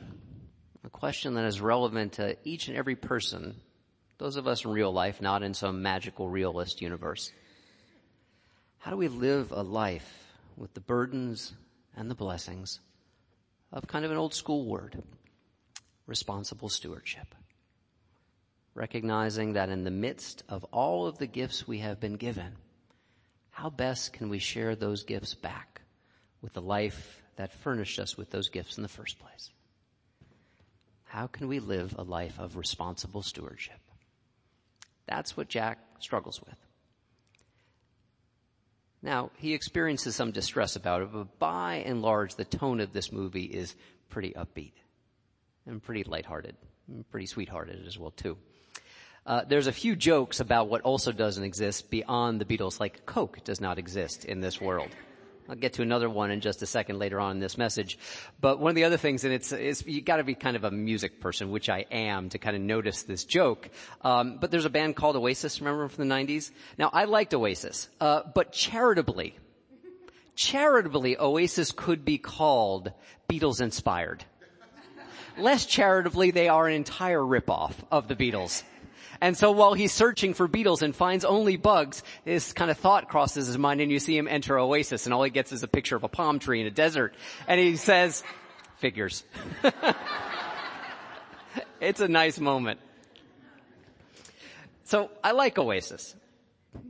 Question 0.92 1.34
that 1.34 1.44
is 1.44 1.60
relevant 1.60 2.14
to 2.14 2.36
each 2.44 2.68
and 2.68 2.76
every 2.76 2.96
person, 2.96 3.60
those 4.18 4.36
of 4.36 4.46
us 4.46 4.64
in 4.64 4.70
real 4.70 4.92
life, 4.92 5.22
not 5.22 5.42
in 5.42 5.54
some 5.54 5.82
magical 5.82 6.28
realist 6.28 6.82
universe. 6.82 7.32
How 8.78 8.90
do 8.90 8.96
we 8.96 9.08
live 9.08 9.52
a 9.52 9.62
life 9.62 10.34
with 10.56 10.74
the 10.74 10.80
burdens 10.80 11.54
and 11.96 12.10
the 12.10 12.14
blessings 12.14 12.80
of 13.72 13.86
kind 13.86 14.04
of 14.04 14.10
an 14.10 14.16
old 14.16 14.34
school 14.34 14.66
word, 14.66 15.02
responsible 16.06 16.68
stewardship? 16.68 17.34
Recognizing 18.74 19.54
that 19.54 19.68
in 19.68 19.84
the 19.84 19.90
midst 19.90 20.42
of 20.48 20.64
all 20.64 21.06
of 21.06 21.18
the 21.18 21.26
gifts 21.26 21.66
we 21.66 21.78
have 21.78 22.00
been 22.00 22.16
given, 22.16 22.56
how 23.50 23.68
best 23.68 24.12
can 24.12 24.28
we 24.28 24.38
share 24.38 24.74
those 24.76 25.04
gifts 25.04 25.34
back 25.34 25.82
with 26.40 26.52
the 26.52 26.62
life 26.62 27.22
that 27.36 27.52
furnished 27.52 27.98
us 27.98 28.16
with 28.16 28.30
those 28.30 28.48
gifts 28.48 28.76
in 28.76 28.82
the 28.82 28.88
first 28.88 29.18
place? 29.18 29.50
How 31.10 31.26
can 31.26 31.48
we 31.48 31.58
live 31.58 31.92
a 31.98 32.04
life 32.04 32.38
of 32.38 32.56
responsible 32.56 33.22
stewardship? 33.22 33.80
That's 35.08 35.36
what 35.36 35.48
Jack 35.48 35.80
struggles 35.98 36.40
with. 36.40 36.54
Now, 39.02 39.32
he 39.38 39.52
experiences 39.52 40.14
some 40.14 40.30
distress 40.30 40.76
about 40.76 41.02
it, 41.02 41.12
but 41.12 41.36
by 41.40 41.82
and 41.84 42.00
large, 42.00 42.36
the 42.36 42.44
tone 42.44 42.78
of 42.78 42.92
this 42.92 43.10
movie 43.10 43.42
is 43.42 43.74
pretty 44.08 44.34
upbeat 44.34 44.74
and 45.66 45.82
pretty 45.82 46.04
lighthearted 46.04 46.54
and 46.86 47.10
pretty 47.10 47.26
sweethearted 47.26 47.88
as 47.88 47.98
well 47.98 48.12
too. 48.12 48.38
Uh, 49.26 49.42
there's 49.48 49.66
a 49.66 49.72
few 49.72 49.96
jokes 49.96 50.38
about 50.38 50.68
what 50.68 50.82
also 50.82 51.10
doesn't 51.10 51.42
exist 51.42 51.90
beyond 51.90 52.40
the 52.40 52.44
Beatles, 52.44 52.78
like 52.78 53.04
Coke 53.04 53.42
does 53.42 53.60
not 53.60 53.80
exist 53.80 54.24
in 54.26 54.40
this 54.40 54.60
world. 54.60 54.90
I'll 55.50 55.56
get 55.56 55.72
to 55.74 55.82
another 55.82 56.08
one 56.08 56.30
in 56.30 56.40
just 56.40 56.62
a 56.62 56.66
second 56.66 57.00
later 57.00 57.18
on 57.18 57.32
in 57.32 57.40
this 57.40 57.58
message. 57.58 57.98
But 58.40 58.60
one 58.60 58.70
of 58.70 58.76
the 58.76 58.84
other 58.84 58.96
things, 58.96 59.24
and 59.24 59.34
it's, 59.34 59.50
it's 59.50 59.84
you 59.84 60.00
gotta 60.00 60.22
be 60.22 60.36
kind 60.36 60.54
of 60.54 60.62
a 60.62 60.70
music 60.70 61.20
person, 61.20 61.50
which 61.50 61.68
I 61.68 61.86
am, 61.90 62.28
to 62.28 62.38
kind 62.38 62.54
of 62.54 62.62
notice 62.62 63.02
this 63.02 63.24
joke. 63.24 63.68
Um, 64.02 64.38
but 64.40 64.52
there's 64.52 64.64
a 64.64 64.70
band 64.70 64.94
called 64.94 65.16
Oasis, 65.16 65.60
remember 65.60 65.88
from 65.88 66.08
the 66.08 66.14
90s? 66.14 66.52
Now, 66.78 66.88
I 66.92 67.06
liked 67.06 67.34
Oasis, 67.34 67.88
uh, 68.00 68.22
but 68.32 68.52
charitably, 68.52 69.36
charitably, 70.36 71.18
Oasis 71.18 71.72
could 71.72 72.04
be 72.04 72.18
called 72.18 72.92
Beatles 73.28 73.60
inspired. 73.60 74.24
Less 75.36 75.66
charitably, 75.66 76.30
they 76.30 76.46
are 76.46 76.68
an 76.68 76.74
entire 76.74 77.22
ripoff 77.22 77.74
of 77.90 78.06
the 78.06 78.14
Beatles. 78.14 78.62
And 79.20 79.36
so 79.36 79.50
while 79.52 79.74
he's 79.74 79.92
searching 79.92 80.32
for 80.32 80.48
beetles 80.48 80.82
and 80.82 80.96
finds 80.96 81.24
only 81.24 81.56
bugs, 81.56 82.02
this 82.24 82.52
kind 82.52 82.70
of 82.70 82.78
thought 82.78 83.08
crosses 83.08 83.46
his 83.46 83.58
mind 83.58 83.80
and 83.80 83.92
you 83.92 83.98
see 83.98 84.16
him 84.16 84.26
enter 84.26 84.58
Oasis 84.58 85.06
and 85.06 85.12
all 85.12 85.22
he 85.22 85.30
gets 85.30 85.52
is 85.52 85.62
a 85.62 85.68
picture 85.68 85.96
of 85.96 86.04
a 86.04 86.08
palm 86.08 86.38
tree 86.38 86.60
in 86.60 86.66
a 86.66 86.70
desert. 86.70 87.14
And 87.46 87.60
he 87.60 87.76
says, 87.76 88.24
figures. 88.78 89.24
it's 91.80 92.00
a 92.00 92.08
nice 92.08 92.40
moment. 92.40 92.80
So 94.84 95.10
I 95.22 95.32
like 95.32 95.58
Oasis. 95.58 96.16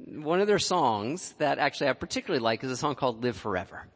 One 0.07 0.41
of 0.41 0.47
their 0.47 0.59
songs 0.59 1.35
that 1.39 1.59
actually 1.59 1.89
I 1.89 1.95
particularly 1.95 2.43
like 2.43 2.63
is 2.63 2.71
a 2.71 2.77
song 2.77 2.95
called 2.95 3.25
Live 3.25 3.37
Forever. 3.37 3.87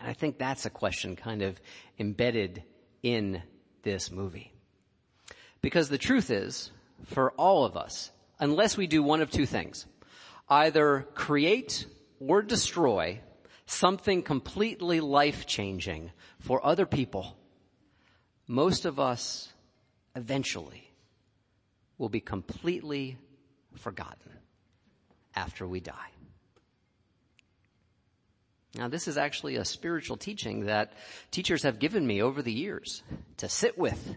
And 0.00 0.08
I 0.08 0.14
think 0.14 0.38
that's 0.38 0.64
a 0.64 0.70
question 0.70 1.14
kind 1.14 1.42
of 1.42 1.60
embedded 1.98 2.62
in 3.02 3.42
this 3.82 4.10
movie. 4.10 4.52
Because 5.62 5.88
the 5.88 5.98
truth 5.98 6.30
is, 6.30 6.70
for 7.04 7.32
all 7.32 7.64
of 7.64 7.76
us, 7.76 8.10
unless 8.38 8.76
we 8.76 8.86
do 8.86 9.02
one 9.02 9.20
of 9.20 9.30
two 9.30 9.46
things, 9.46 9.86
either 10.48 11.06
create 11.14 11.86
or 12.18 12.42
destroy 12.42 13.20
something 13.66 14.22
completely 14.22 15.00
life 15.00 15.46
changing 15.46 16.10
for 16.40 16.64
other 16.64 16.86
people, 16.86 17.36
most 18.46 18.84
of 18.84 18.98
us 18.98 19.52
eventually 20.16 20.90
will 21.98 22.08
be 22.08 22.20
completely 22.20 23.18
forgotten 23.76 24.32
after 25.34 25.66
we 25.66 25.80
die. 25.80 26.10
Now 28.74 28.88
this 28.88 29.08
is 29.08 29.18
actually 29.18 29.56
a 29.56 29.64
spiritual 29.64 30.16
teaching 30.16 30.66
that 30.66 30.92
teachers 31.30 31.62
have 31.64 31.78
given 31.78 32.06
me 32.06 32.22
over 32.22 32.42
the 32.42 32.52
years 32.52 33.02
to 33.38 33.48
sit 33.48 33.76
with 33.76 34.16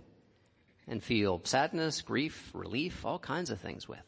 and 0.88 1.04
feel 1.04 1.42
sadness, 1.44 2.02
grief, 2.02 2.52
relief, 2.54 3.06
all 3.06 3.20
kinds 3.20 3.50
of 3.50 3.60
things 3.60 3.88
with. 3.88 4.04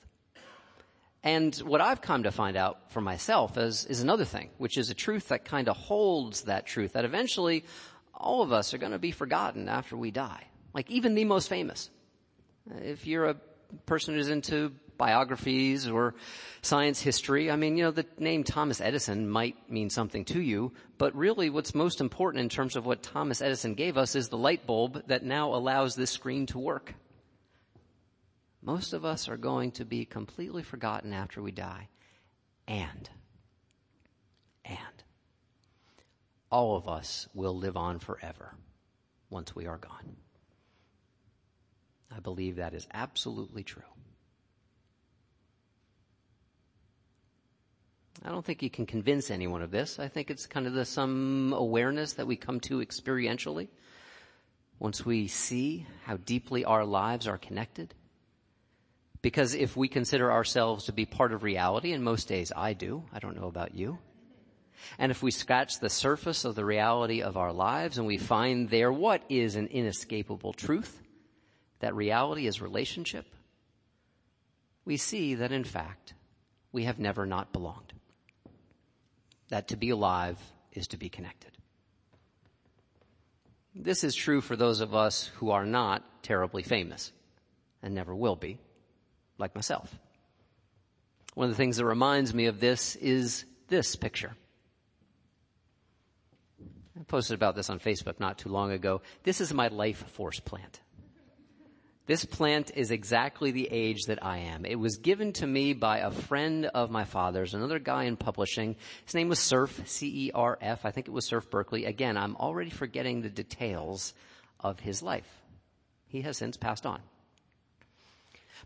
And 1.24 1.56
what 1.56 1.82
I've 1.82 2.02
come 2.02 2.24
to 2.24 2.32
find 2.32 2.56
out 2.56 2.92
for 2.92 3.02
myself 3.02 3.58
is, 3.58 3.86
is 3.86 4.02
another 4.02 4.26
thing, 4.26 4.52
which 4.58 4.78
is 4.78 4.92
a 4.92 4.94
truth 4.94 5.30
that 5.30 5.44
kind 5.44 5.68
of 5.68 5.76
holds 5.76 6.44
that 6.44 6.68
truth 6.68 6.94
that 6.94 7.04
eventually 7.04 7.66
all 8.14 8.44
of 8.44 8.54
us 8.54 8.74
are 8.74 8.78
going 8.78 8.92
to 8.92 9.00
be 9.00 9.12
forgotten 9.12 9.68
after 9.68 9.98
we 9.98 10.12
die. 10.12 10.44
Like 10.74 10.90
even 10.92 11.16
the 11.16 11.26
most 11.26 11.50
famous. 11.50 11.90
If 12.84 13.08
you're 13.08 13.26
a 13.26 13.38
person 13.86 14.14
who's 14.14 14.30
into 14.30 14.74
biographies 14.98 15.88
or 15.88 16.16
science 16.62 17.02
history. 17.02 17.52
I 17.52 17.56
mean, 17.56 17.78
you 17.78 17.84
know, 17.84 17.92
the 17.92 18.06
name 18.18 18.44
Thomas 18.44 18.82
Edison 18.82 19.30
might 19.30 19.70
mean 19.70 19.90
something 19.90 20.26
to 20.26 20.42
you, 20.42 20.74
but 20.98 21.16
really 21.16 21.50
what's 21.50 21.76
most 21.76 22.02
important 22.02 22.42
in 22.42 22.50
terms 22.50 22.76
of 22.76 22.86
what 22.86 23.04
Thomas 23.04 23.42
Edison 23.42 23.76
gave 23.76 23.98
us 23.98 24.16
is 24.16 24.30
the 24.30 24.38
light 24.38 24.66
bulb 24.66 25.04
that 25.08 25.24
now 25.24 25.54
allows 25.54 25.96
this 25.96 26.12
screen 26.12 26.46
to 26.48 26.60
work. 26.60 26.94
Most 28.62 28.94
of 28.94 29.06
us 29.06 29.30
are 29.30 29.38
going 29.38 29.72
to 29.74 29.86
be 29.86 30.06
completely 30.06 30.64
forgotten 30.64 31.14
after 31.14 31.42
we 31.42 31.52
die. 31.52 31.88
And, 32.68 33.10
and, 34.66 35.04
all 36.52 36.76
of 36.76 36.88
us 36.88 37.28
will 37.34 37.56
live 37.56 37.78
on 37.78 38.00
forever 38.00 38.56
once 39.30 39.56
we 39.56 39.68
are 39.68 39.78
gone. 39.78 40.16
I 42.16 42.20
believe 42.20 42.56
that 42.56 42.74
is 42.74 42.88
absolutely 42.94 43.64
true. 43.64 43.84
I 48.26 48.30
don't 48.32 48.44
think 48.44 48.64
you 48.64 48.72
can 48.72 48.88
convince 48.88 49.30
anyone 49.30 49.62
of 49.62 49.70
this. 49.70 50.00
I 50.00 50.08
think 50.08 50.32
it's 50.32 50.48
kind 50.48 50.66
of 50.66 50.74
the, 50.74 50.84
some 50.84 51.54
awareness 51.56 52.14
that 52.14 52.26
we 52.26 52.36
come 52.36 52.60
to 52.62 52.80
experientially 52.80 53.68
once 54.80 55.06
we 55.06 55.28
see 55.28 55.86
how 56.06 56.18
deeply 56.18 56.66
our 56.66 56.86
lives 56.86 57.28
are 57.28 57.38
connected. 57.38 57.94
Because 59.22 59.54
if 59.54 59.78
we 59.78 59.88
consider 59.88 60.32
ourselves 60.32 60.86
to 60.86 60.92
be 60.92 61.06
part 61.06 61.34
of 61.34 61.44
reality, 61.44 61.92
and 61.92 62.04
most 62.04 62.28
days 62.28 62.52
I 62.56 62.74
do, 62.74 63.04
I 63.14 63.20
don't 63.20 63.40
know 63.40 63.48
about 63.48 63.76
you, 63.76 64.00
and 64.98 65.12
if 65.12 65.22
we 65.22 65.32
scratch 65.32 65.80
the 65.80 65.90
surface 65.90 66.46
of 66.46 66.56
the 66.56 66.66
reality 66.66 67.22
of 67.22 67.38
our 67.38 67.54
lives 67.54 67.98
and 67.98 68.06
we 68.08 68.18
find 68.18 68.70
there 68.70 68.92
what 68.92 69.24
is 69.30 69.56
an 69.56 69.68
inescapable 69.68 70.54
truth, 70.54 71.02
that 71.80 71.96
reality 71.96 72.48
is 72.48 72.60
relationship, 72.60 73.26
we 74.84 74.98
see 74.98 75.36
that 75.36 75.52
in 75.52 75.64
fact 75.64 76.14
we 76.72 76.84
have 76.84 77.00
never 77.00 77.26
not 77.26 77.54
belonged 77.54 77.95
that 79.50 79.70
to 79.70 79.78
be 79.78 79.90
alive 79.90 80.40
is 80.72 80.88
to 80.88 80.98
be 80.98 81.10
connected. 81.10 81.52
This 83.74 84.04
is 84.04 84.16
true 84.16 84.42
for 84.42 84.56
those 84.56 84.80
of 84.80 84.96
us 84.96 85.28
who 85.36 85.52
are 85.52 85.66
not 85.66 86.24
terribly 86.24 86.64
famous 86.64 87.12
and 87.84 87.94
never 87.94 88.16
will 88.16 88.36
be, 88.36 88.58
like 89.38 89.54
myself. 89.54 89.94
One 91.34 91.46
of 91.46 91.52
the 91.52 91.58
things 91.58 91.78
that 91.78 91.86
reminds 91.86 92.34
me 92.34 92.46
of 92.46 92.60
this 92.60 92.96
is 92.96 93.46
this 93.68 93.96
picture. 93.96 94.34
I 96.98 97.04
posted 97.04 97.36
about 97.36 97.56
this 97.56 97.70
on 97.70 97.80
Facebook 97.80 98.20
not 98.20 98.38
too 98.38 98.50
long 98.50 98.72
ago. 98.72 99.02
This 99.24 99.42
is 99.42 99.54
my 99.54 99.68
life 99.68 100.10
force 100.12 100.40
plant. 100.40 100.80
This 102.08 102.24
plant 102.24 102.72
is 102.76 102.92
exactly 102.92 103.50
the 103.50 103.68
age 103.72 104.04
that 104.08 104.24
I 104.24 104.38
am. 104.38 104.64
It 104.64 104.76
was 104.76 104.98
given 104.98 105.34
to 105.34 105.48
me 105.48 105.74
by 105.74 106.00
a 106.00 106.12
friend 106.12 106.68
of 106.68 106.92
my 106.92 107.04
father's, 107.04 107.56
another 107.56 107.80
guy 107.80 108.04
in 108.04 108.16
publishing. 108.16 108.76
His 109.06 109.16
name 109.16 109.28
was 109.28 109.40
Cerf, 109.40 109.88
C-E-R-F. 109.88 110.86
I 110.86 110.92
think 110.92 111.08
it 111.08 111.14
was 111.14 111.26
Cerf 111.26 111.50
Berkeley. 111.50 111.86
Again, 111.86 112.16
I'm 112.16 112.36
already 112.36 112.70
forgetting 112.70 113.22
the 113.22 113.30
details 113.30 114.14
of 114.60 114.80
his 114.80 115.02
life. 115.02 115.28
He 116.08 116.22
has 116.22 116.38
since 116.38 116.58
passed 116.58 116.86
on. 116.86 117.02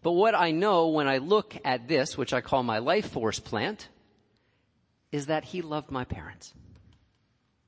But 0.04 0.12
what 0.12 0.36
I 0.36 0.52
know 0.52 0.90
when 0.90 1.08
I 1.08 1.18
look 1.18 1.56
at 1.64 1.88
this, 1.88 2.18
which 2.18 2.34
I 2.34 2.42
call 2.42 2.64
my 2.64 2.80
life 2.80 3.10
force 3.10 3.40
plant, 3.40 3.88
is 5.14 5.28
that 5.28 5.46
he 5.46 5.62
loved 5.62 5.92
my 5.92 6.04
parents. 6.04 6.54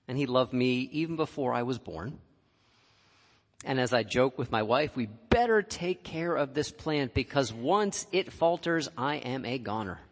And 0.08 0.18
he 0.18 0.26
loved 0.26 0.52
me 0.52 0.90
even 0.92 1.16
before 1.16 1.54
I 1.54 1.64
was 1.64 1.80
born. 1.80 2.20
And 3.64 3.80
as 3.80 3.94
I 3.94 4.04
joke 4.04 4.40
with 4.40 4.52
my 4.52 4.64
wife, 4.64 4.96
we 4.96 5.08
better 5.30 5.62
take 5.62 6.04
care 6.04 6.36
of 6.36 6.54
this 6.54 6.72
plant 6.72 7.14
because 7.14 7.54
once 7.54 8.08
it 8.12 8.34
falters, 8.34 8.90
I 8.98 9.18
am 9.18 9.46
a 9.46 9.60
goner. 9.60 10.00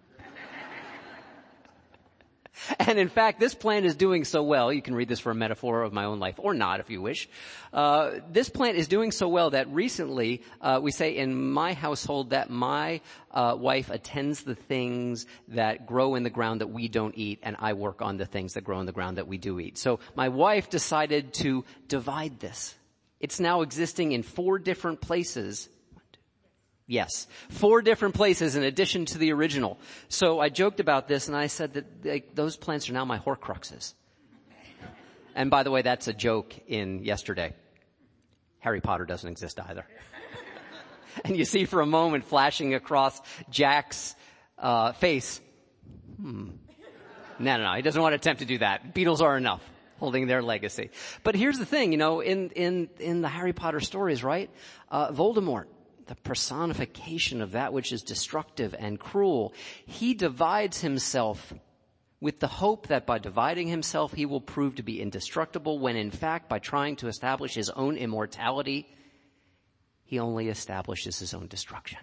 And 2.78 3.00
in 3.00 3.08
fact, 3.08 3.40
this 3.40 3.56
plant 3.56 3.86
is 3.86 3.96
doing 3.96 4.26
so 4.26 4.44
well, 4.44 4.74
you 4.74 4.82
can 4.82 4.94
read 4.94 5.08
this 5.08 5.22
for 5.22 5.32
a 5.32 5.36
metaphor 5.36 5.82
of 5.82 5.94
my 5.94 6.04
own 6.04 6.20
life, 6.20 6.36
or 6.38 6.54
not 6.54 6.82
if 6.82 6.90
you 6.90 7.02
wish. 7.02 7.30
Uh, 7.72 8.16
this 8.30 8.50
plant 8.50 8.76
is 8.76 8.90
doing 8.90 9.12
so 9.12 9.30
well 9.30 9.52
that 9.52 9.70
recently, 9.70 10.44
uh, 10.60 10.80
we 10.82 10.92
say 10.92 11.16
in 11.16 11.52
my 11.52 11.74
household 11.74 12.32
that 12.32 12.50
my 12.50 13.00
uh, 13.32 13.56
wife 13.58 13.90
attends 13.90 14.44
the 14.44 14.56
things 14.56 15.26
that 15.48 15.86
grow 15.86 16.16
in 16.16 16.24
the 16.24 16.30
ground 16.30 16.60
that 16.60 16.68
we 16.68 16.90
don't 16.90 17.18
eat, 17.18 17.40
and 17.44 17.56
I 17.60 17.74
work 17.74 18.02
on 18.02 18.18
the 18.18 18.26
things 18.26 18.54
that 18.54 18.66
grow 18.66 18.82
in 18.82 18.86
the 18.86 18.92
ground 18.92 19.18
that 19.18 19.28
we 19.28 19.38
do 19.38 19.58
eat. 19.60 19.78
So 19.78 20.02
my 20.16 20.28
wife 20.28 20.70
decided 20.70 21.34
to 21.36 21.64
divide 21.88 22.42
this. 22.42 22.76
It's 23.20 23.40
now 23.40 23.62
existing 23.62 24.14
in 24.14 24.24
four 24.24 24.60
different 24.60 25.02
places 25.02 25.70
Yes. 26.90 27.28
Four 27.50 27.84
different 27.84 28.16
places 28.16 28.56
in 28.56 28.64
addition 28.64 29.06
to 29.06 29.20
the 29.20 29.32
original. 29.32 29.78
So 30.08 30.40
I 30.40 30.50
joked 30.50 30.80
about 30.80 31.08
this 31.08 31.28
and 31.28 31.38
I 31.38 31.46
said 31.46 31.74
that 31.76 32.04
like, 32.04 32.34
those 32.34 32.58
plants 32.58 32.90
are 32.90 32.94
now 32.94 33.06
my 33.06 33.20
horcruxes. 33.20 33.94
And 35.36 35.52
by 35.52 35.62
the 35.62 35.70
way, 35.70 35.84
that's 35.84 36.08
a 36.08 36.14
joke 36.14 36.56
in 36.68 37.04
yesterday. 37.04 37.54
Harry 38.58 38.82
Potter 38.82 39.06
doesn't 39.06 39.30
exist 39.30 39.60
either. 39.70 39.86
and 41.24 41.38
you 41.38 41.46
see 41.46 41.66
for 41.66 41.82
a 41.82 41.86
moment 41.86 42.26
flashing 42.26 42.74
across 42.74 43.22
Jack's 43.52 44.16
uh, 44.58 44.94
face. 44.94 45.40
Hmm. 46.20 46.50
No, 47.38 47.58
no, 47.58 47.64
no. 47.66 47.74
He 47.76 47.84
doesn't 47.84 48.02
want 48.02 48.14
to 48.14 48.16
attempt 48.16 48.40
to 48.40 48.48
do 48.48 48.58
that. 48.58 48.96
Beatles 48.96 49.22
are 49.22 49.38
enough, 49.38 49.62
holding 50.00 50.28
their 50.28 50.42
legacy. 50.42 50.90
But 51.24 51.36
here's 51.36 51.60
the 51.60 51.66
thing, 51.66 51.92
you 51.92 51.98
know, 51.98 52.22
in 52.22 52.50
in 52.52 52.90
in 53.00 53.22
the 53.22 53.30
Harry 53.30 53.54
Potter 53.54 53.80
stories, 53.80 54.24
right? 54.24 54.50
Uh, 54.90 55.12
Voldemort 55.12 55.66
the 56.10 56.16
personification 56.16 57.40
of 57.40 57.52
that 57.52 57.72
which 57.72 57.92
is 57.92 58.02
destructive 58.02 58.74
and 58.80 59.00
cruel. 59.00 59.54
He 59.86 60.16
divides 60.16 60.82
himself 60.82 61.54
with 62.20 62.40
the 62.40 62.48
hope 62.48 62.88
that 62.88 63.06
by 63.06 63.20
dividing 63.20 63.68
himself 63.68 64.14
he 64.14 64.26
will 64.26 64.42
prove 64.42 64.76
to 64.76 64.84
be 64.84 65.00
indestructible 65.00 65.78
when 65.78 65.96
in 65.96 66.10
fact 66.10 66.50
by 66.50 66.58
trying 66.58 66.96
to 66.98 67.08
establish 67.08 67.54
his 67.54 67.70
own 67.70 67.96
immortality, 67.96 68.88
he 70.04 70.20
only 70.20 70.50
establishes 70.50 71.20
his 71.20 71.36
own 71.36 71.48
destruction. 71.48 72.00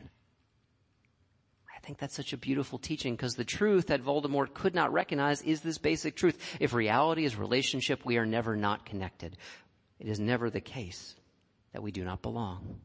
I 1.87 1.88
think 1.88 2.00
that's 2.00 2.16
such 2.16 2.33
a 2.33 2.37
beautiful 2.37 2.81
teaching 2.81 3.14
because 3.14 3.37
the 3.37 3.45
truth 3.45 3.87
that 3.87 4.02
Voldemort 4.02 4.55
could 4.55 4.75
not 4.75 4.93
recognize 4.93 5.40
is 5.43 5.61
this 5.61 5.78
basic 5.78 6.16
truth. 6.16 6.57
If 6.59 6.75
reality 6.75 7.25
is 7.25 7.37
relationship, 7.37 8.05
we 8.05 8.16
are 8.16 8.26
never 8.26 8.57
not 8.57 8.85
connected. 8.85 9.37
It 10.00 10.09
is 10.09 10.19
never 10.19 10.50
the 10.50 10.61
case 10.61 11.14
that 11.73 11.85
we 11.85 11.93
do 11.93 12.02
not 12.02 12.23
belong. 12.23 12.81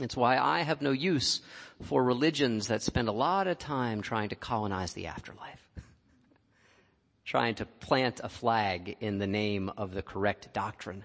It's 0.00 0.16
why 0.16 0.38
I 0.38 0.60
have 0.60 0.80
no 0.80 0.92
use 0.92 1.40
for 1.82 2.04
religions 2.04 2.68
that 2.68 2.82
spend 2.82 3.08
a 3.08 3.12
lot 3.12 3.48
of 3.48 3.58
time 3.58 4.00
trying 4.00 4.28
to 4.28 4.36
colonize 4.36 4.92
the 4.92 5.08
afterlife. 5.08 5.68
trying 7.24 7.56
to 7.56 7.66
plant 7.66 8.20
a 8.22 8.28
flag 8.28 8.96
in 9.00 9.18
the 9.18 9.26
name 9.26 9.72
of 9.76 9.92
the 9.92 10.02
correct 10.02 10.54
doctrine. 10.54 11.04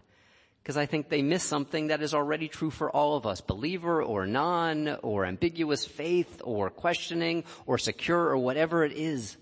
Because 0.63 0.77
I 0.77 0.86
think 0.86 1.10
they 1.10 1.22
miss 1.22 1.43
something 1.43 1.88
that 1.88 2.01
is 2.01 2.13
already 2.13 2.48
true 2.48 2.70
for 2.70 2.89
all 2.89 3.17
of 3.17 3.25
us, 3.25 3.41
believer 3.41 4.01
or 4.01 4.25
non, 4.25 4.88
or 5.03 5.25
ambiguous 5.25 5.86
faith, 5.86 6.41
or 6.41 6.70
questioning, 6.70 7.43
or 7.65 7.77
secure, 7.77 8.29
or 8.29 8.38
whatever 8.38 8.86
it 8.86 8.93
is. 8.93 9.36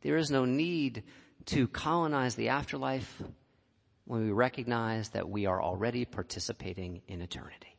There 0.00 0.16
is 0.16 0.28
no 0.28 0.44
need 0.44 1.04
to 1.46 1.68
colonize 1.68 2.34
the 2.34 2.48
afterlife 2.48 3.22
when 4.04 4.24
we 4.24 4.32
recognize 4.32 5.10
that 5.10 5.28
we 5.28 5.46
are 5.46 5.62
already 5.62 6.04
participating 6.04 7.02
in 7.06 7.22
eternity. 7.22 7.76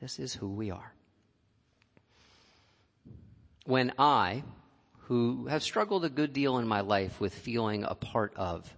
This 0.00 0.20
is 0.20 0.32
who 0.32 0.48
we 0.48 0.70
are. 0.70 0.94
When 3.66 3.92
I, 3.98 4.44
who 5.06 5.46
have 5.46 5.64
struggled 5.64 6.04
a 6.04 6.08
good 6.08 6.32
deal 6.32 6.58
in 6.58 6.68
my 6.68 6.80
life 6.80 7.20
with 7.20 7.34
feeling 7.34 7.82
a 7.82 7.94
part 7.96 8.34
of, 8.36 8.72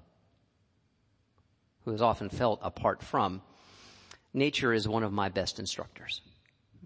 who 1.84 1.92
has 1.92 2.02
often 2.02 2.28
felt 2.28 2.60
apart 2.62 3.02
from, 3.02 3.42
nature 4.32 4.72
is 4.72 4.88
one 4.88 5.02
of 5.02 5.12
my 5.12 5.28
best 5.28 5.58
instructors. 5.58 6.22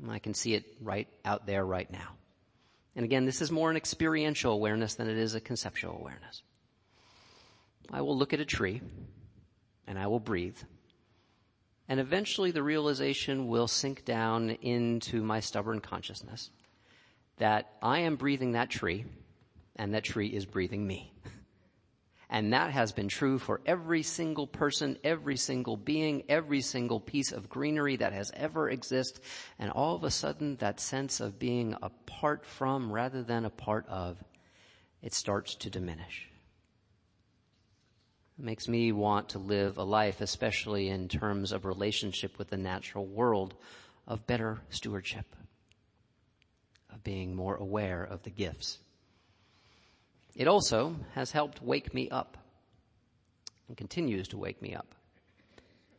I 0.08 0.18
can 0.18 0.34
see 0.34 0.54
it 0.54 0.64
right 0.80 1.08
out 1.24 1.46
there 1.46 1.64
right 1.64 1.90
now. 1.90 2.14
And 2.94 3.04
again, 3.04 3.24
this 3.24 3.42
is 3.42 3.50
more 3.50 3.70
an 3.70 3.76
experiential 3.76 4.52
awareness 4.52 4.94
than 4.94 5.08
it 5.08 5.16
is 5.16 5.34
a 5.34 5.40
conceptual 5.40 5.96
awareness. 5.96 6.42
I 7.92 8.02
will 8.02 8.16
look 8.16 8.32
at 8.32 8.40
a 8.40 8.44
tree 8.44 8.80
and 9.86 9.98
I 9.98 10.06
will 10.08 10.20
breathe 10.20 10.58
and 11.88 11.98
eventually 11.98 12.50
the 12.50 12.62
realization 12.62 13.48
will 13.48 13.66
sink 13.66 14.04
down 14.04 14.50
into 14.50 15.22
my 15.22 15.40
stubborn 15.40 15.80
consciousness 15.80 16.50
that 17.38 17.72
I 17.82 18.00
am 18.00 18.16
breathing 18.16 18.52
that 18.52 18.68
tree 18.68 19.06
and 19.76 19.94
that 19.94 20.04
tree 20.04 20.28
is 20.28 20.44
breathing 20.44 20.86
me. 20.86 21.12
And 22.30 22.52
that 22.52 22.72
has 22.72 22.92
been 22.92 23.08
true 23.08 23.38
for 23.38 23.62
every 23.64 24.02
single 24.02 24.46
person, 24.46 24.98
every 25.02 25.36
single 25.36 25.78
being, 25.78 26.24
every 26.28 26.60
single 26.60 27.00
piece 27.00 27.32
of 27.32 27.48
greenery 27.48 27.96
that 27.96 28.12
has 28.12 28.30
ever 28.34 28.68
existed. 28.68 29.22
And 29.58 29.70
all 29.70 29.96
of 29.96 30.04
a 30.04 30.10
sudden 30.10 30.56
that 30.56 30.78
sense 30.78 31.20
of 31.20 31.38
being 31.38 31.74
apart 31.80 32.44
from 32.44 32.92
rather 32.92 33.22
than 33.22 33.46
a 33.46 33.50
part 33.50 33.86
of, 33.88 34.22
it 35.00 35.14
starts 35.14 35.54
to 35.56 35.70
diminish. 35.70 36.28
It 38.38 38.44
makes 38.44 38.68
me 38.68 38.92
want 38.92 39.30
to 39.30 39.38
live 39.38 39.78
a 39.78 39.82
life, 39.82 40.20
especially 40.20 40.88
in 40.88 41.08
terms 41.08 41.50
of 41.50 41.64
relationship 41.64 42.38
with 42.38 42.50
the 42.50 42.56
natural 42.58 43.06
world, 43.06 43.54
of 44.06 44.26
better 44.26 44.60
stewardship, 44.68 45.34
of 46.92 47.02
being 47.02 47.34
more 47.34 47.56
aware 47.56 48.02
of 48.02 48.22
the 48.22 48.30
gifts. 48.30 48.78
It 50.34 50.48
also 50.48 50.96
has 51.14 51.32
helped 51.32 51.62
wake 51.62 51.92
me 51.92 52.08
up 52.10 52.36
and 53.66 53.76
continues 53.76 54.28
to 54.28 54.38
wake 54.38 54.62
me 54.62 54.74
up, 54.74 54.94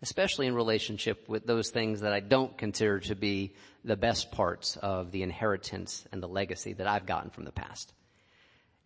especially 0.02 0.48
in 0.48 0.56
relationship 0.56 1.28
with 1.28 1.46
those 1.46 1.70
things 1.70 2.02
that 2.02 2.14
I 2.14 2.20
don't 2.20 2.58
consider 2.58 3.00
to 3.02 3.16
be 3.16 3.54
the 3.84 3.98
best 3.98 4.32
parts 4.32 4.78
of 4.78 5.12
the 5.12 5.24
inheritance 5.24 6.06
and 6.12 6.22
the 6.22 6.28
legacy 6.28 6.74
that 6.74 6.88
I've 6.88 7.06
gotten 7.06 7.30
from 7.30 7.46
the 7.46 7.52
past. 7.52 7.94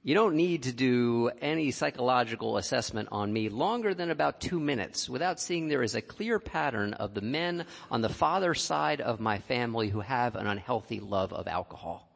You 0.06 0.16
don't 0.16 0.36
need 0.36 0.64
to 0.64 0.74
do 0.74 1.32
any 1.40 1.72
psychological 1.72 2.58
assessment 2.58 3.08
on 3.14 3.32
me 3.32 3.48
longer 3.48 3.94
than 3.94 4.12
about 4.12 4.42
two 4.42 4.60
minutes 4.60 5.08
without 5.08 5.40
seeing 5.40 5.70
there 5.70 5.82
is 5.82 5.96
a 5.96 6.02
clear 6.02 6.40
pattern 6.40 6.94
of 6.94 7.14
the 7.14 7.22
men 7.22 7.66
on 7.90 8.02
the 8.02 8.10
father 8.10 8.54
side 8.54 9.00
of 9.00 9.22
my 9.22 9.38
family 9.40 9.88
who 9.88 10.02
have 10.02 10.36
an 10.36 10.46
unhealthy 10.46 11.00
love 11.00 11.32
of 11.32 11.48
alcohol. 11.48 12.13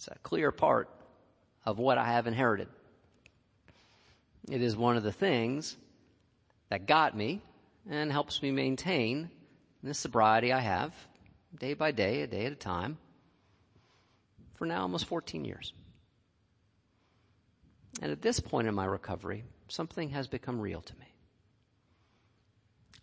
It's 0.00 0.08
a 0.08 0.18
clear 0.22 0.50
part 0.50 0.88
of 1.66 1.78
what 1.78 1.98
I 1.98 2.06
have 2.06 2.26
inherited. 2.26 2.68
It 4.48 4.62
is 4.62 4.74
one 4.74 4.96
of 4.96 5.02
the 5.02 5.12
things 5.12 5.76
that 6.70 6.86
got 6.86 7.14
me 7.14 7.42
and 7.86 8.10
helps 8.10 8.40
me 8.40 8.50
maintain 8.50 9.28
the 9.82 9.92
sobriety 9.92 10.54
I 10.54 10.60
have 10.60 10.94
day 11.58 11.74
by 11.74 11.90
day, 11.90 12.22
a 12.22 12.26
day 12.26 12.46
at 12.46 12.52
a 12.52 12.56
time 12.56 12.96
for 14.54 14.64
now 14.64 14.80
almost 14.80 15.04
14 15.04 15.44
years. 15.44 15.74
And 18.00 18.10
at 18.10 18.22
this 18.22 18.40
point 18.40 18.68
in 18.68 18.74
my 18.74 18.86
recovery, 18.86 19.44
something 19.68 20.08
has 20.08 20.28
become 20.28 20.58
real 20.58 20.80
to 20.80 20.98
me. 20.98 21.12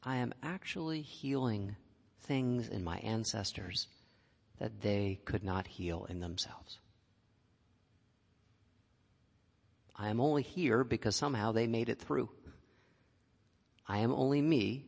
I 0.04 0.16
am 0.16 0.34
actually 0.42 1.04
healing 1.04 1.76
things 2.22 2.68
in 2.68 2.84
my 2.84 2.98
ancestors 2.98 3.88
that 4.58 4.82
they 4.82 5.20
could 5.26 5.44
not 5.44 5.68
heal 5.68 6.08
in 6.10 6.22
themselves. 6.22 6.80
I 9.98 10.10
am 10.10 10.22
only 10.22 10.44
here 10.44 10.84
because 10.84 11.16
somehow 11.16 11.52
they 11.52 11.68
made 11.68 11.90
it 11.90 12.00
through. 12.00 12.30
I 13.88 14.00
am 14.00 14.12
only 14.12 14.42
me 14.42 14.86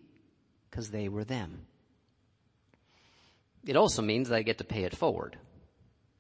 because 0.69 0.91
they 0.91 1.09
were 1.09 1.23
them. 1.23 1.65
It 3.65 3.75
also 3.75 4.01
means 4.01 4.29
that 4.29 4.35
I 4.35 4.43
get 4.43 4.59
to 4.59 4.63
pay 4.63 4.83
it 4.83 4.95
forward. 4.95 5.37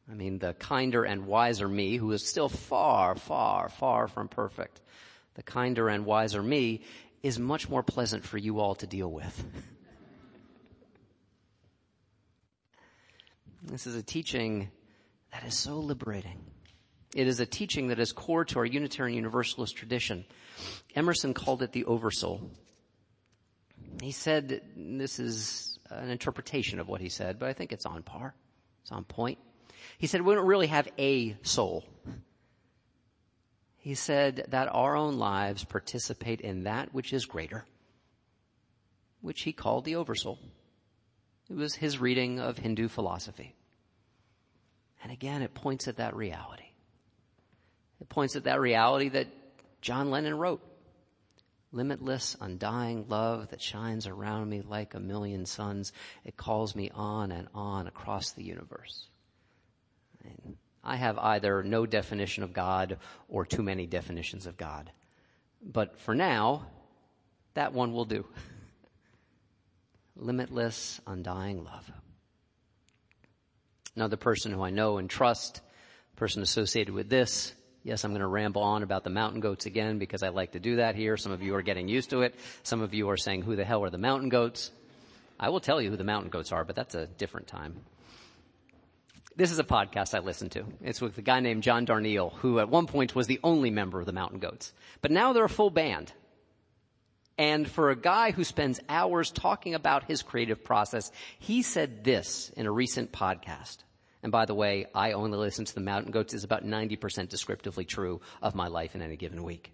I 0.09 0.15
mean, 0.15 0.39
the 0.39 0.53
kinder 0.53 1.03
and 1.03 1.27
wiser 1.27 1.67
me, 1.67 1.97
who 1.97 2.11
is 2.13 2.25
still 2.25 2.49
far, 2.49 3.15
far, 3.15 3.69
far 3.69 4.07
from 4.07 4.27
perfect, 4.27 4.81
the 5.35 5.43
kinder 5.43 5.87
and 5.87 6.05
wiser 6.05 6.41
me 6.41 6.81
is 7.21 7.37
much 7.37 7.69
more 7.69 7.83
pleasant 7.83 8.23
for 8.23 8.39
you 8.39 8.59
all 8.59 8.73
to 8.75 8.87
deal 8.87 9.11
with. 9.11 9.45
this 13.63 13.85
is 13.85 13.93
a 13.93 14.01
teaching 14.01 14.71
that 15.31 15.43
is 15.43 15.55
so 15.55 15.77
liberating. 15.77 16.39
It 17.13 17.27
is 17.27 17.39
a 17.39 17.45
teaching 17.45 17.87
that 17.87 17.99
is 17.99 18.11
core 18.11 18.45
to 18.45 18.59
our 18.59 18.65
Unitarian 18.65 19.15
Universalist 19.15 19.75
tradition. 19.75 20.25
Emerson 20.95 21.33
called 21.33 21.63
it 21.63 21.71
the 21.71 21.85
oversoul. 21.85 22.51
He 24.01 24.11
said, 24.11 24.61
this 24.75 25.19
is 25.19 25.79
an 25.89 26.09
interpretation 26.09 26.79
of 26.79 26.87
what 26.87 27.01
he 27.01 27.09
said, 27.09 27.39
but 27.39 27.49
I 27.49 27.53
think 27.53 27.71
it's 27.71 27.85
on 27.85 28.03
par. 28.03 28.35
It's 28.83 28.91
on 28.91 29.03
point. 29.03 29.39
He 29.97 30.07
said 30.07 30.21
we 30.21 30.35
don't 30.35 30.45
really 30.45 30.67
have 30.67 30.87
a 30.97 31.35
soul. 31.41 31.83
He 33.77 33.95
said 33.95 34.45
that 34.49 34.67
our 34.71 34.95
own 34.95 35.17
lives 35.17 35.63
participate 35.63 36.41
in 36.41 36.63
that 36.63 36.93
which 36.93 37.11
is 37.11 37.25
greater, 37.25 37.65
which 39.21 39.41
he 39.41 39.51
called 39.51 39.85
the 39.85 39.95
oversoul. 39.95 40.37
It 41.49 41.55
was 41.55 41.73
his 41.75 41.97
reading 41.97 42.39
of 42.39 42.57
Hindu 42.59 42.87
philosophy. 42.87 43.55
And 45.01 45.11
again, 45.11 45.41
it 45.41 45.53
points 45.53 45.87
at 45.87 45.97
that 45.97 46.15
reality. 46.15 46.68
It 48.01 48.09
points 48.09 48.35
at 48.35 48.45
that 48.45 48.59
reality 48.59 49.09
that 49.09 49.27
John 49.81 50.11
Lennon 50.11 50.37
wrote. 50.37 50.61
Limitless, 51.71 52.35
undying 52.41 53.07
love 53.09 53.49
that 53.49 53.61
shines 53.61 54.07
around 54.07 54.49
me 54.49 54.61
like 54.61 54.95
a 54.95 54.99
million 54.99 55.45
suns. 55.45 55.93
It 56.25 56.35
calls 56.35 56.75
me 56.75 56.89
on 56.93 57.31
and 57.31 57.47
on 57.53 57.85
across 57.85 58.31
the 58.31 58.43
universe. 58.43 59.07
And 60.23 60.57
I 60.83 60.95
have 60.95 61.19
either 61.19 61.61
no 61.61 61.85
definition 61.85 62.43
of 62.43 62.53
God 62.53 62.97
or 63.27 63.45
too 63.45 63.61
many 63.61 63.85
definitions 63.85 64.47
of 64.47 64.57
God. 64.57 64.91
But 65.61 65.99
for 65.99 66.15
now, 66.15 66.65
that 67.53 67.73
one 67.73 67.93
will 67.93 68.05
do. 68.05 68.25
Limitless, 70.15 70.99
undying 71.05 71.63
love. 71.63 71.89
Another 73.95 74.17
person 74.17 74.51
who 74.51 74.63
I 74.63 74.71
know 74.71 74.97
and 74.97 75.09
trust, 75.09 75.61
person 76.15 76.41
associated 76.41 76.93
with 76.93 77.09
this, 77.09 77.53
Yes, 77.83 78.03
I'm 78.03 78.11
going 78.11 78.21
to 78.21 78.27
ramble 78.27 78.61
on 78.61 78.83
about 78.83 79.03
the 79.03 79.09
mountain 79.09 79.39
goats 79.39 79.65
again 79.65 79.99
because 79.99 80.21
I 80.21 80.29
like 80.29 80.51
to 80.51 80.59
do 80.59 80.77
that 80.77 80.95
here. 80.95 81.15
Some 81.15 81.31
of 81.31 81.41
you 81.41 81.55
are 81.55 81.61
getting 81.61 81.87
used 81.87 82.09
to 82.09 82.21
it. 82.23 82.35
Some 82.63 82.81
of 82.81 82.93
you 82.93 83.09
are 83.09 83.17
saying, 83.17 83.43
who 83.43 83.55
the 83.55 83.63
hell 83.63 83.83
are 83.83 83.89
the 83.89 83.97
mountain 83.97 84.29
goats? 84.29 84.71
I 85.39 85.49
will 85.49 85.61
tell 85.61 85.81
you 85.81 85.89
who 85.89 85.95
the 85.97 86.03
mountain 86.03 86.29
goats 86.29 86.51
are, 86.51 86.65
but 86.65 86.75
that's 86.75 86.95
a 86.95 87.07
different 87.07 87.47
time. 87.47 87.77
This 89.37 89.51
is 89.51 89.59
a 89.59 89.63
podcast 89.63 90.13
I 90.13 90.19
listen 90.19 90.49
to. 90.49 90.65
It's 90.83 90.99
with 90.99 91.17
a 91.17 91.21
guy 91.21 91.39
named 91.39 91.63
John 91.63 91.85
Darnielle, 91.85 92.33
who 92.33 92.59
at 92.59 92.67
one 92.67 92.87
point 92.87 93.15
was 93.15 93.27
the 93.27 93.39
only 93.41 93.69
member 93.69 94.01
of 94.01 94.05
the 94.05 94.11
Mountain 94.11 94.39
Goats. 94.39 94.73
But 95.01 95.11
now 95.11 95.31
they're 95.31 95.45
a 95.45 95.49
full 95.49 95.69
band. 95.69 96.11
And 97.37 97.65
for 97.69 97.89
a 97.89 97.95
guy 97.95 98.31
who 98.31 98.43
spends 98.43 98.81
hours 98.89 99.31
talking 99.31 99.75
about 99.75 100.03
his 100.03 100.23
creative 100.23 100.61
process, 100.61 101.09
he 101.37 101.61
said 101.61 102.03
this 102.03 102.49
in 102.57 102.65
a 102.65 102.71
recent 102.71 103.13
podcast. 103.13 103.77
And 104.21 104.31
by 104.31 104.45
the 104.45 104.55
way, 104.55 104.85
I 104.93 105.13
only 105.13 105.37
listen 105.37 105.65
to 105.65 105.73
the 105.73 105.79
Mountain 105.79 106.11
Goats 106.11 106.33
is 106.33 106.43
about 106.43 106.65
90% 106.65 107.29
descriptively 107.29 107.85
true 107.85 108.21
of 108.41 108.55
my 108.55 108.67
life 108.67 108.95
in 108.95 109.01
any 109.01 109.15
given 109.15 109.43
week. 109.43 109.71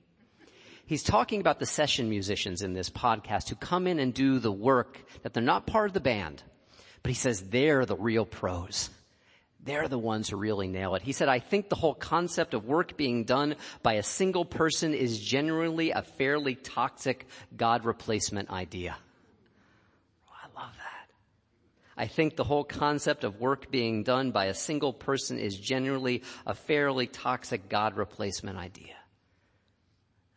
He's 0.85 1.01
talking 1.01 1.41
about 1.41 1.59
the 1.59 1.65
session 1.65 2.09
musicians 2.09 2.61
in 2.61 2.73
this 2.73 2.91
podcast 2.91 3.49
who 3.49 3.55
come 3.55 3.87
in 3.87 3.97
and 3.97 4.13
do 4.13 4.37
the 4.37 4.51
work 4.51 5.03
that 5.23 5.33
they're 5.33 5.41
not 5.41 5.65
part 5.65 5.89
of 5.89 5.93
the 5.93 5.99
band, 5.99 6.43
but 7.01 7.09
he 7.09 7.15
says 7.15 7.41
they're 7.41 7.87
the 7.87 7.95
real 7.95 8.25
pros. 8.25 8.91
They're 9.63 9.87
the 9.87 9.97
ones 9.97 10.29
who 10.29 10.37
really 10.37 10.67
nail 10.67 10.93
it. 10.93 11.01
He 11.01 11.11
said, 11.11 11.27
I 11.27 11.39
think 11.39 11.69
the 11.69 11.75
whole 11.75 11.95
concept 11.95 12.53
of 12.53 12.65
work 12.65 12.97
being 12.97 13.23
done 13.23 13.55
by 13.81 13.93
a 13.93 14.03
single 14.03 14.45
person 14.45 14.93
is 14.93 15.19
generally 15.19 15.89
a 15.89 16.03
fairly 16.03 16.53
toxic 16.53 17.25
God 17.57 17.83
replacement 17.83 18.51
idea. 18.51 18.95
I 21.97 22.07
think 22.07 22.35
the 22.35 22.43
whole 22.43 22.65
concept 22.65 23.23
of 23.23 23.39
work 23.39 23.71
being 23.71 24.03
done 24.03 24.31
by 24.31 24.45
a 24.45 24.53
single 24.53 24.91
person 24.91 25.39
is 25.39 25.57
generally 25.57 26.23
a 26.45 26.53
fairly 26.53 27.07
toxic 27.07 27.69
God 27.69 27.95
replacement 27.95 28.57
idea. 28.57 28.95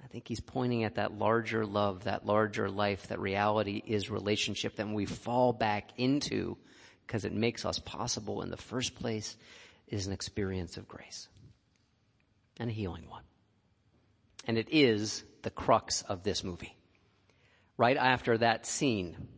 I 0.02 0.06
think 0.06 0.28
he's 0.28 0.40
pointing 0.40 0.84
at 0.84 0.94
that 0.94 1.18
larger 1.18 1.66
love, 1.66 2.04
that 2.04 2.24
larger 2.24 2.70
life, 2.70 3.08
that 3.08 3.18
reality 3.18 3.82
is 3.84 4.08
relationship 4.08 4.76
that 4.76 4.88
we 4.88 5.04
fall 5.04 5.52
back 5.52 5.90
into 5.96 6.56
because 7.06 7.24
it 7.24 7.32
makes 7.32 7.64
us 7.64 7.78
possible 7.80 8.42
in 8.42 8.50
the 8.50 8.56
first 8.56 8.94
place 8.94 9.36
is 9.88 10.06
an 10.06 10.12
experience 10.12 10.76
of 10.76 10.86
grace 10.86 11.28
and 12.58 12.70
a 12.70 12.72
healing 12.72 13.08
one. 13.08 13.24
And 14.46 14.56
it 14.56 14.68
is 14.70 15.24
the 15.42 15.50
crux 15.50 16.02
of 16.02 16.22
this 16.22 16.44
movie. 16.44 16.76
Right 17.76 17.96
after 17.96 18.38
that 18.38 18.66
scene 18.66 19.28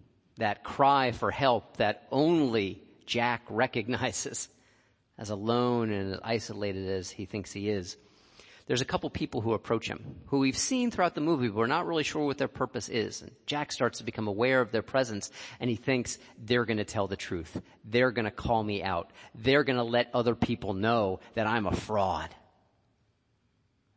that 0.40 0.64
cry 0.64 1.12
for 1.12 1.30
help 1.30 1.76
that 1.76 2.06
only 2.10 2.82
Jack 3.06 3.42
recognizes 3.48 4.48
as 5.16 5.30
alone 5.30 5.90
and 5.90 6.14
as 6.14 6.20
isolated 6.22 6.88
as 6.88 7.10
he 7.10 7.26
thinks 7.26 7.52
he 7.52 7.68
is. 7.68 7.96
There's 8.66 8.80
a 8.80 8.86
couple 8.86 9.10
people 9.10 9.40
who 9.40 9.52
approach 9.52 9.88
him, 9.88 10.16
who 10.26 10.38
we've 10.38 10.56
seen 10.56 10.90
throughout 10.90 11.14
the 11.14 11.20
movie, 11.20 11.48
but 11.48 11.56
we're 11.56 11.66
not 11.66 11.86
really 11.86 12.04
sure 12.04 12.24
what 12.24 12.38
their 12.38 12.46
purpose 12.46 12.88
is. 12.88 13.20
And 13.20 13.32
Jack 13.44 13.72
starts 13.72 13.98
to 13.98 14.04
become 14.04 14.28
aware 14.28 14.60
of 14.60 14.70
their 14.70 14.82
presence, 14.82 15.30
and 15.58 15.68
he 15.68 15.76
thinks 15.76 16.18
they're 16.38 16.64
gonna 16.64 16.84
tell 16.84 17.08
the 17.08 17.16
truth. 17.16 17.60
They're 17.84 18.12
gonna 18.12 18.30
call 18.30 18.62
me 18.62 18.82
out. 18.82 19.10
They're 19.34 19.64
gonna 19.64 19.84
let 19.84 20.10
other 20.14 20.36
people 20.36 20.72
know 20.72 21.20
that 21.34 21.48
I'm 21.48 21.66
a 21.66 21.74
fraud. 21.74 22.34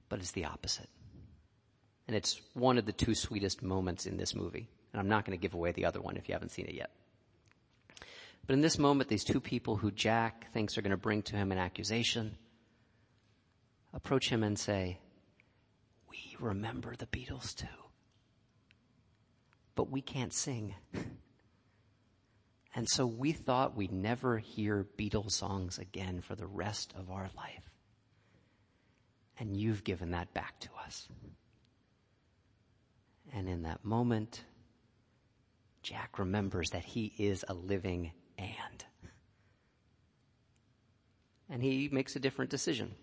But 0.10 0.19
it's 0.19 0.32
the 0.32 0.45
opposite. 0.45 0.89
And 2.08 2.17
it's 2.17 2.41
one 2.53 2.77
of 2.77 2.86
the 2.86 2.91
two 2.91 3.13
sweetest 3.13 3.62
moments 3.62 4.08
in 4.08 4.17
this 4.17 4.34
movie. 4.34 4.69
And 4.93 5.01
I'm 5.01 5.10
not 5.10 5.25
going 5.25 5.38
to 5.38 5.41
give 5.41 5.56
away 5.56 5.71
the 5.71 5.86
other 5.86 5.99
one 5.99 6.15
if 6.15 6.29
you 6.29 6.34
haven't 6.34 6.51
seen 6.51 6.67
it 6.67 6.75
yet. 6.75 6.91
But 8.45 8.53
in 8.53 8.62
this 8.62 8.77
moment, 8.77 9.10
these 9.10 9.23
two 9.23 9.39
people 9.39 9.77
who 9.77 9.91
Jack 9.91 10.51
thinks 10.53 10.77
are 10.77 10.82
going 10.82 10.91
to 10.91 10.97
bring 10.97 11.23
to 11.23 11.36
him 11.36 11.51
an 11.51 11.58
accusation 11.58 12.38
approach 13.93 14.29
him 14.29 14.43
and 14.43 14.58
say, 14.58 14.99
we 16.10 16.36
remember 16.39 16.95
the 16.95 17.06
Beatles 17.06 17.56
too. 17.56 17.67
But 19.75 19.89
we 19.89 20.01
can't 20.01 20.34
sing. 20.34 20.75
and 22.75 22.88
so 22.89 23.06
we 23.06 23.32
thought 23.32 23.77
we'd 23.77 23.91
never 23.91 24.38
hear 24.38 24.88
Beatles 24.97 25.32
songs 25.32 25.79
again 25.79 26.21
for 26.21 26.36
the 26.36 26.45
rest 26.45 26.93
of 26.97 27.10
our 27.10 27.29
life. 27.36 27.69
And 29.39 29.58
you've 29.58 29.84
given 29.84 30.12
that 30.12 30.34
back 30.34 30.60
to 30.62 30.69
us. 30.86 31.08
And 33.34 33.49
in 33.49 33.63
that 33.63 33.84
moment, 33.84 34.43
Jack 35.83 36.17
remembers 36.17 36.69
that 36.71 36.85
he 36.85 37.13
is 37.17 37.43
a 37.47 37.53
living 37.53 38.13
and. 38.37 38.85
And 41.49 41.61
he 41.61 41.89
makes 41.91 42.15
a 42.15 42.19
different 42.19 42.49
decision. 42.49 42.95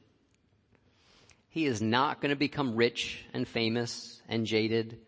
He 1.50 1.66
is 1.66 1.82
not 1.82 2.20
going 2.20 2.30
to 2.30 2.36
become 2.36 2.76
rich 2.76 3.24
and 3.34 3.46
famous 3.46 4.22
and 4.28 4.46
jaded 4.46 4.98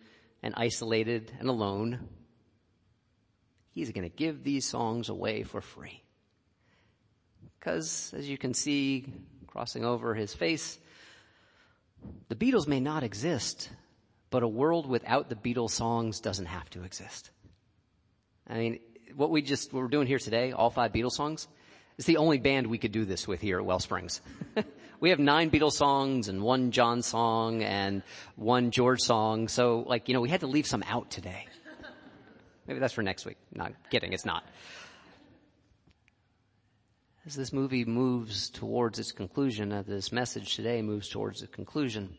and 0.42 0.54
isolated 0.56 1.32
and 1.40 1.48
alone. 1.48 2.08
He's 3.70 3.90
going 3.90 4.08
to 4.08 4.14
give 4.14 4.44
these 4.44 4.68
songs 4.68 5.08
away 5.08 5.44
for 5.44 5.60
free. 5.60 6.02
Because 7.58 8.12
as 8.16 8.28
you 8.28 8.36
can 8.36 8.54
see 8.54 9.06
crossing 9.46 9.84
over 9.84 10.14
his 10.14 10.34
face, 10.34 10.78
the 12.28 12.34
Beatles 12.34 12.66
may 12.66 12.80
not 12.80 13.02
exist, 13.02 13.70
but 14.30 14.42
a 14.42 14.48
world 14.48 14.86
without 14.86 15.28
the 15.28 15.36
Beatles 15.36 15.70
songs 15.70 16.20
doesn't 16.20 16.46
have 16.46 16.68
to 16.70 16.82
exist. 16.82 17.30
I 18.48 18.58
mean, 18.58 18.80
what 19.14 19.30
we 19.30 19.42
just, 19.42 19.72
what 19.72 19.82
we're 19.82 19.88
doing 19.88 20.06
here 20.06 20.18
today, 20.18 20.52
all 20.52 20.70
five 20.70 20.92
Beatles 20.92 21.12
songs, 21.12 21.48
is 21.98 22.06
the 22.06 22.16
only 22.16 22.38
band 22.38 22.66
we 22.66 22.78
could 22.78 22.92
do 22.92 23.04
this 23.04 23.28
with 23.28 23.40
here 23.40 23.58
at 23.58 23.64
Wellsprings. 23.64 24.20
we 25.00 25.10
have 25.10 25.18
nine 25.18 25.50
Beatles 25.50 25.72
songs 25.72 26.28
and 26.28 26.42
one 26.42 26.70
John 26.70 27.02
song 27.02 27.62
and 27.62 28.02
one 28.36 28.70
George 28.70 29.00
song. 29.00 29.48
So 29.48 29.84
like, 29.86 30.08
you 30.08 30.14
know, 30.14 30.20
we 30.20 30.28
had 30.28 30.40
to 30.40 30.46
leave 30.46 30.66
some 30.66 30.82
out 30.86 31.10
today. 31.10 31.46
Maybe 32.66 32.80
that's 32.80 32.94
for 32.94 33.02
next 33.02 33.26
week. 33.26 33.38
Not 33.52 33.72
kidding, 33.90 34.12
it's 34.12 34.24
not. 34.24 34.44
As 37.26 37.34
this 37.34 37.52
movie 37.52 37.84
moves 37.84 38.50
towards 38.50 38.98
its 38.98 39.12
conclusion, 39.12 39.72
as 39.72 39.86
this 39.86 40.10
message 40.10 40.56
today 40.56 40.82
moves 40.82 41.08
towards 41.08 41.42
its 41.42 41.54
conclusion, 41.54 42.16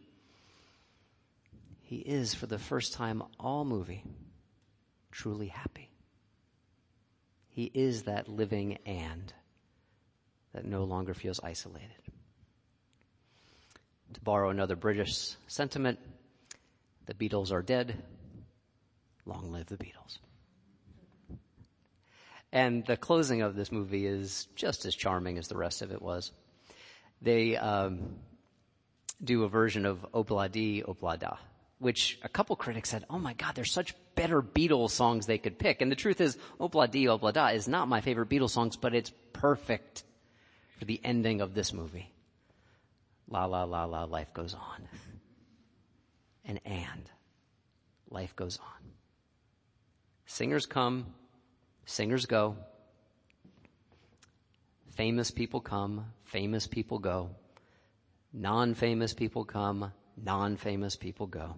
he 1.81 1.97
is 1.97 2.33
for 2.33 2.47
the 2.47 2.57
first 2.57 2.93
time 2.93 3.21
all 3.39 3.65
movie 3.65 4.03
truly 5.11 5.47
happy. 5.47 5.92
He 7.53 7.69
is 7.71 8.03
that 8.03 8.27
living 8.27 8.79
and 8.85 9.31
that 10.53 10.65
no 10.65 10.85
longer 10.85 11.13
feels 11.13 11.39
isolated. 11.43 11.89
To 14.13 14.21
borrow 14.21 14.49
another 14.49 14.75
British 14.75 15.35
sentiment, 15.47 15.99
the 17.05 17.13
Beatles 17.13 17.51
are 17.51 17.61
dead. 17.61 18.01
Long 19.25 19.51
live 19.51 19.67
the 19.67 19.77
Beatles. 19.77 20.17
And 22.51 22.85
the 22.87 22.97
closing 22.97 23.43
of 23.43 23.55
this 23.55 23.71
movie 23.71 24.07
is 24.07 24.47
just 24.55 24.85
as 24.85 24.95
charming 24.95 25.37
as 25.37 25.47
the 25.47 25.57
rest 25.57 25.83
of 25.83 25.91
it 25.91 26.01
was. 26.01 26.31
They 27.21 27.55
um, 27.55 28.15
do 29.23 29.43
a 29.43 29.47
version 29.47 29.85
of 29.85 30.03
Ob-La-Di, 30.13 30.83
Ob-La-Da 30.83 31.37
which 31.83 32.17
a 32.23 32.29
couple 32.29 32.55
critics 32.55 32.89
said, 32.89 33.05
oh 33.09 33.19
my 33.19 33.33
god, 33.33 33.55
there's 33.55 33.71
such 33.71 33.93
better 34.15 34.41
Beatles 34.41 34.91
songs 34.91 35.25
they 35.25 35.37
could 35.37 35.59
pick. 35.59 35.81
And 35.81 35.91
the 35.91 35.97
truth 35.97 36.21
is, 36.21 36.37
oh, 36.59 36.65
Ob-La-Di, 36.65 37.09
Ob-La-Da 37.09 37.49
oh, 37.49 37.55
is 37.55 37.67
not 37.67 37.89
my 37.89 37.99
favorite 37.99 38.29
Beatles 38.29 38.51
songs, 38.51 38.77
but 38.77 38.95
it's 38.95 39.11
perfect 39.33 40.03
for 40.79 40.85
the 40.85 41.01
ending 41.03 41.41
of 41.41 41.53
this 41.53 41.73
movie. 41.73 42.11
La 43.29 43.45
la 43.45 43.63
la 43.63 43.83
la, 43.83 44.05
life 44.05 44.33
goes 44.33 44.53
on. 44.53 44.87
And 46.45 46.59
and, 46.65 47.09
life 48.09 48.35
goes 48.35 48.57
on. 48.57 48.91
Singers 50.25 50.65
come, 50.65 51.05
singers 51.85 52.25
go. 52.25 52.55
Famous 54.95 55.31
people 55.31 55.59
come, 55.59 56.05
famous 56.23 56.65
people 56.65 56.99
go. 56.99 57.31
Non-famous 58.31 59.13
people 59.13 59.43
come, 59.43 59.91
non-famous 60.17 60.95
people 60.95 61.27
go 61.27 61.55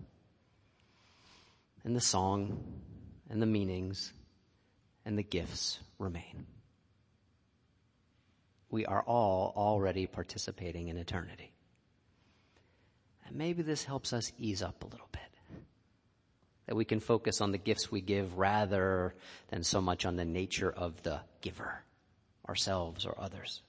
and 1.86 1.95
the 1.95 2.02
song 2.02 2.82
and 3.30 3.41
the 3.41 3.45
meanings 3.45 4.12
and 5.06 5.17
the 5.17 5.24
gifts 5.24 5.80
remain. 6.00 6.45
we 8.76 8.86
are 8.86 9.04
all 9.04 9.54
already 9.56 10.06
participating 10.06 10.89
in 10.89 10.98
eternity. 10.98 11.50
And 13.26 13.38
maybe 13.38 13.63
this 13.63 13.86
helps 13.86 14.12
us 14.12 14.34
ease 14.38 14.62
up 14.62 14.84
a 14.84 14.88
little 14.88 15.08
bit. 15.13 15.21
That 16.65 16.76
we 16.76 16.84
can 16.84 17.00
focus 17.00 17.39
on 17.39 17.54
the 17.54 17.58
gifts 17.58 17.89
we 17.89 18.02
give 18.02 18.38
rather 18.38 19.15
than 19.48 19.63
so 19.63 19.80
much 19.80 20.06
on 20.06 20.17
the 20.17 20.26
nature 20.26 20.69
of 20.69 21.02
the 21.04 21.21
giver, 21.39 21.84
ourselves 22.50 23.06
or 23.06 23.15
others. 23.17 23.62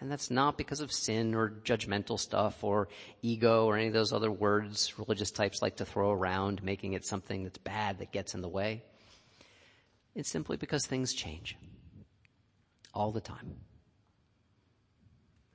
And 0.00 0.10
that's 0.10 0.30
not 0.30 0.56
because 0.56 0.80
of 0.80 0.92
sin 0.92 1.34
or 1.34 1.50
judgmental 1.64 2.20
stuff 2.20 2.62
or 2.62 2.88
ego 3.20 3.66
or 3.66 3.76
any 3.76 3.88
of 3.88 3.92
those 3.92 4.12
other 4.12 4.30
words 4.30 4.96
religious 4.96 5.32
types 5.32 5.60
like 5.60 5.76
to 5.76 5.84
throw 5.84 6.12
around, 6.12 6.62
making 6.62 6.92
it 6.92 7.04
something 7.04 7.42
that's 7.42 7.58
bad 7.58 7.98
that 7.98 8.12
gets 8.12 8.34
in 8.34 8.40
the 8.40 8.48
way. 8.48 8.84
It's 10.14 10.28
simply 10.28 10.56
because 10.56 10.86
things 10.86 11.14
change 11.14 11.56
all 12.94 13.10
the 13.10 13.20
time. 13.20 13.56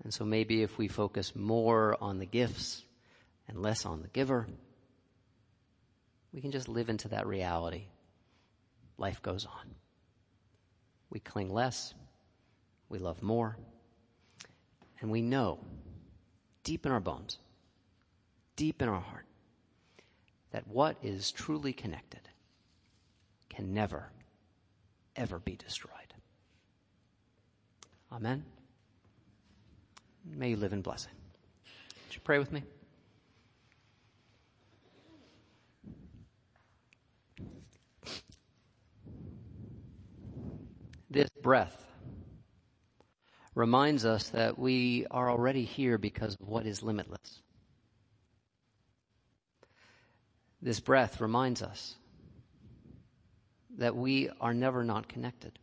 And 0.03 0.13
so 0.13 0.25
maybe 0.25 0.62
if 0.62 0.77
we 0.77 0.89
focus 0.89 1.34
more 1.36 1.97
on 2.01 2.19
the 2.19 2.25
gifts 2.25 2.84
and 3.47 3.62
less 3.62 3.86
on 3.86 4.01
the 4.01 4.10
giver, 4.10 4.47
we 6.34 6.41
can 6.41 6.51
just 6.51 6.67
live 6.67 6.89
into 6.89 7.10
that 7.10 7.27
reality. 7.27 7.86
Life 8.97 9.21
goes 9.21 9.45
on. 9.45 9.75
We 11.10 11.19
cling 11.19 11.53
less. 11.53 11.93
We 12.89 12.99
love 12.99 13.21
more. 13.23 13.58
And 15.03 15.11
we 15.11 15.21
know 15.21 15.59
deep 16.63 16.85
in 16.85 16.91
our 16.93 17.01
bones, 17.01 17.37
deep 18.55 18.81
in 18.81 18.87
our 18.87 19.01
heart, 19.01 19.25
that 20.51 20.65
what 20.65 20.95
is 21.03 21.29
truly 21.29 21.73
connected 21.73 22.21
can 23.49 23.73
never, 23.73 24.05
ever 25.17 25.39
be 25.39 25.57
destroyed. 25.57 25.91
Amen. 28.13 28.45
May 30.23 30.51
you 30.51 30.55
live 30.55 30.71
in 30.71 30.81
blessing. 30.81 31.11
Would 32.07 32.15
you 32.15 32.21
pray 32.23 32.39
with 32.39 32.53
me? 32.53 32.63
This 41.09 41.29
breath 41.41 41.92
reminds 43.55 44.05
us 44.05 44.29
that 44.29 44.57
we 44.57 45.05
are 45.11 45.29
already 45.29 45.63
here 45.63 45.97
because 45.97 46.35
of 46.39 46.47
what 46.47 46.65
is 46.65 46.81
limitless. 46.81 47.41
This 50.61 50.79
breath 50.79 51.21
reminds 51.21 51.61
us 51.61 51.95
that 53.77 53.95
we 53.95 54.29
are 54.39 54.53
never 54.53 54.83
not 54.83 55.07
connected. 55.07 55.59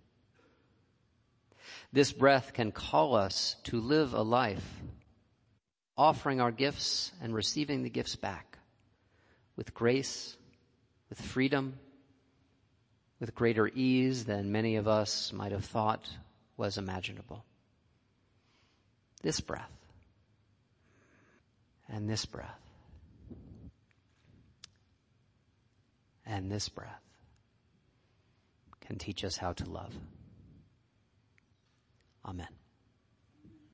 This 1.93 2.13
breath 2.13 2.53
can 2.53 2.71
call 2.71 3.15
us 3.15 3.57
to 3.65 3.81
live 3.81 4.15
a 4.15 4.23
life 4.23 4.65
offering 5.97 6.41
our 6.41 6.51
gifts 6.51 7.13
and 7.21 7.35
receiving 7.35 7.83
the 7.83 7.91
gifts 7.91 8.17
back 8.17 8.59
with 9.57 9.75
grace, 9.75 10.37
with 11.09 11.21
freedom, 11.21 11.79
with 13.19 13.35
greater 13.35 13.69
ease 13.69 14.25
than 14.25 14.53
many 14.53 14.77
of 14.77 14.87
us 14.87 15.33
might 15.33 15.53
have 15.53 15.65
thought 15.65 16.09
was 16.57 16.79
imaginable 16.79 17.45
this 19.23 19.41
breath 19.41 19.71
and 21.89 22.09
this 22.09 22.25
breath 22.25 22.61
and 26.27 26.51
this 26.51 26.69
breath 26.69 27.03
can 28.81 28.97
teach 28.97 29.25
us 29.25 29.37
how 29.37 29.53
to 29.53 29.65
love. 29.65 29.95
Amen. 32.25 32.60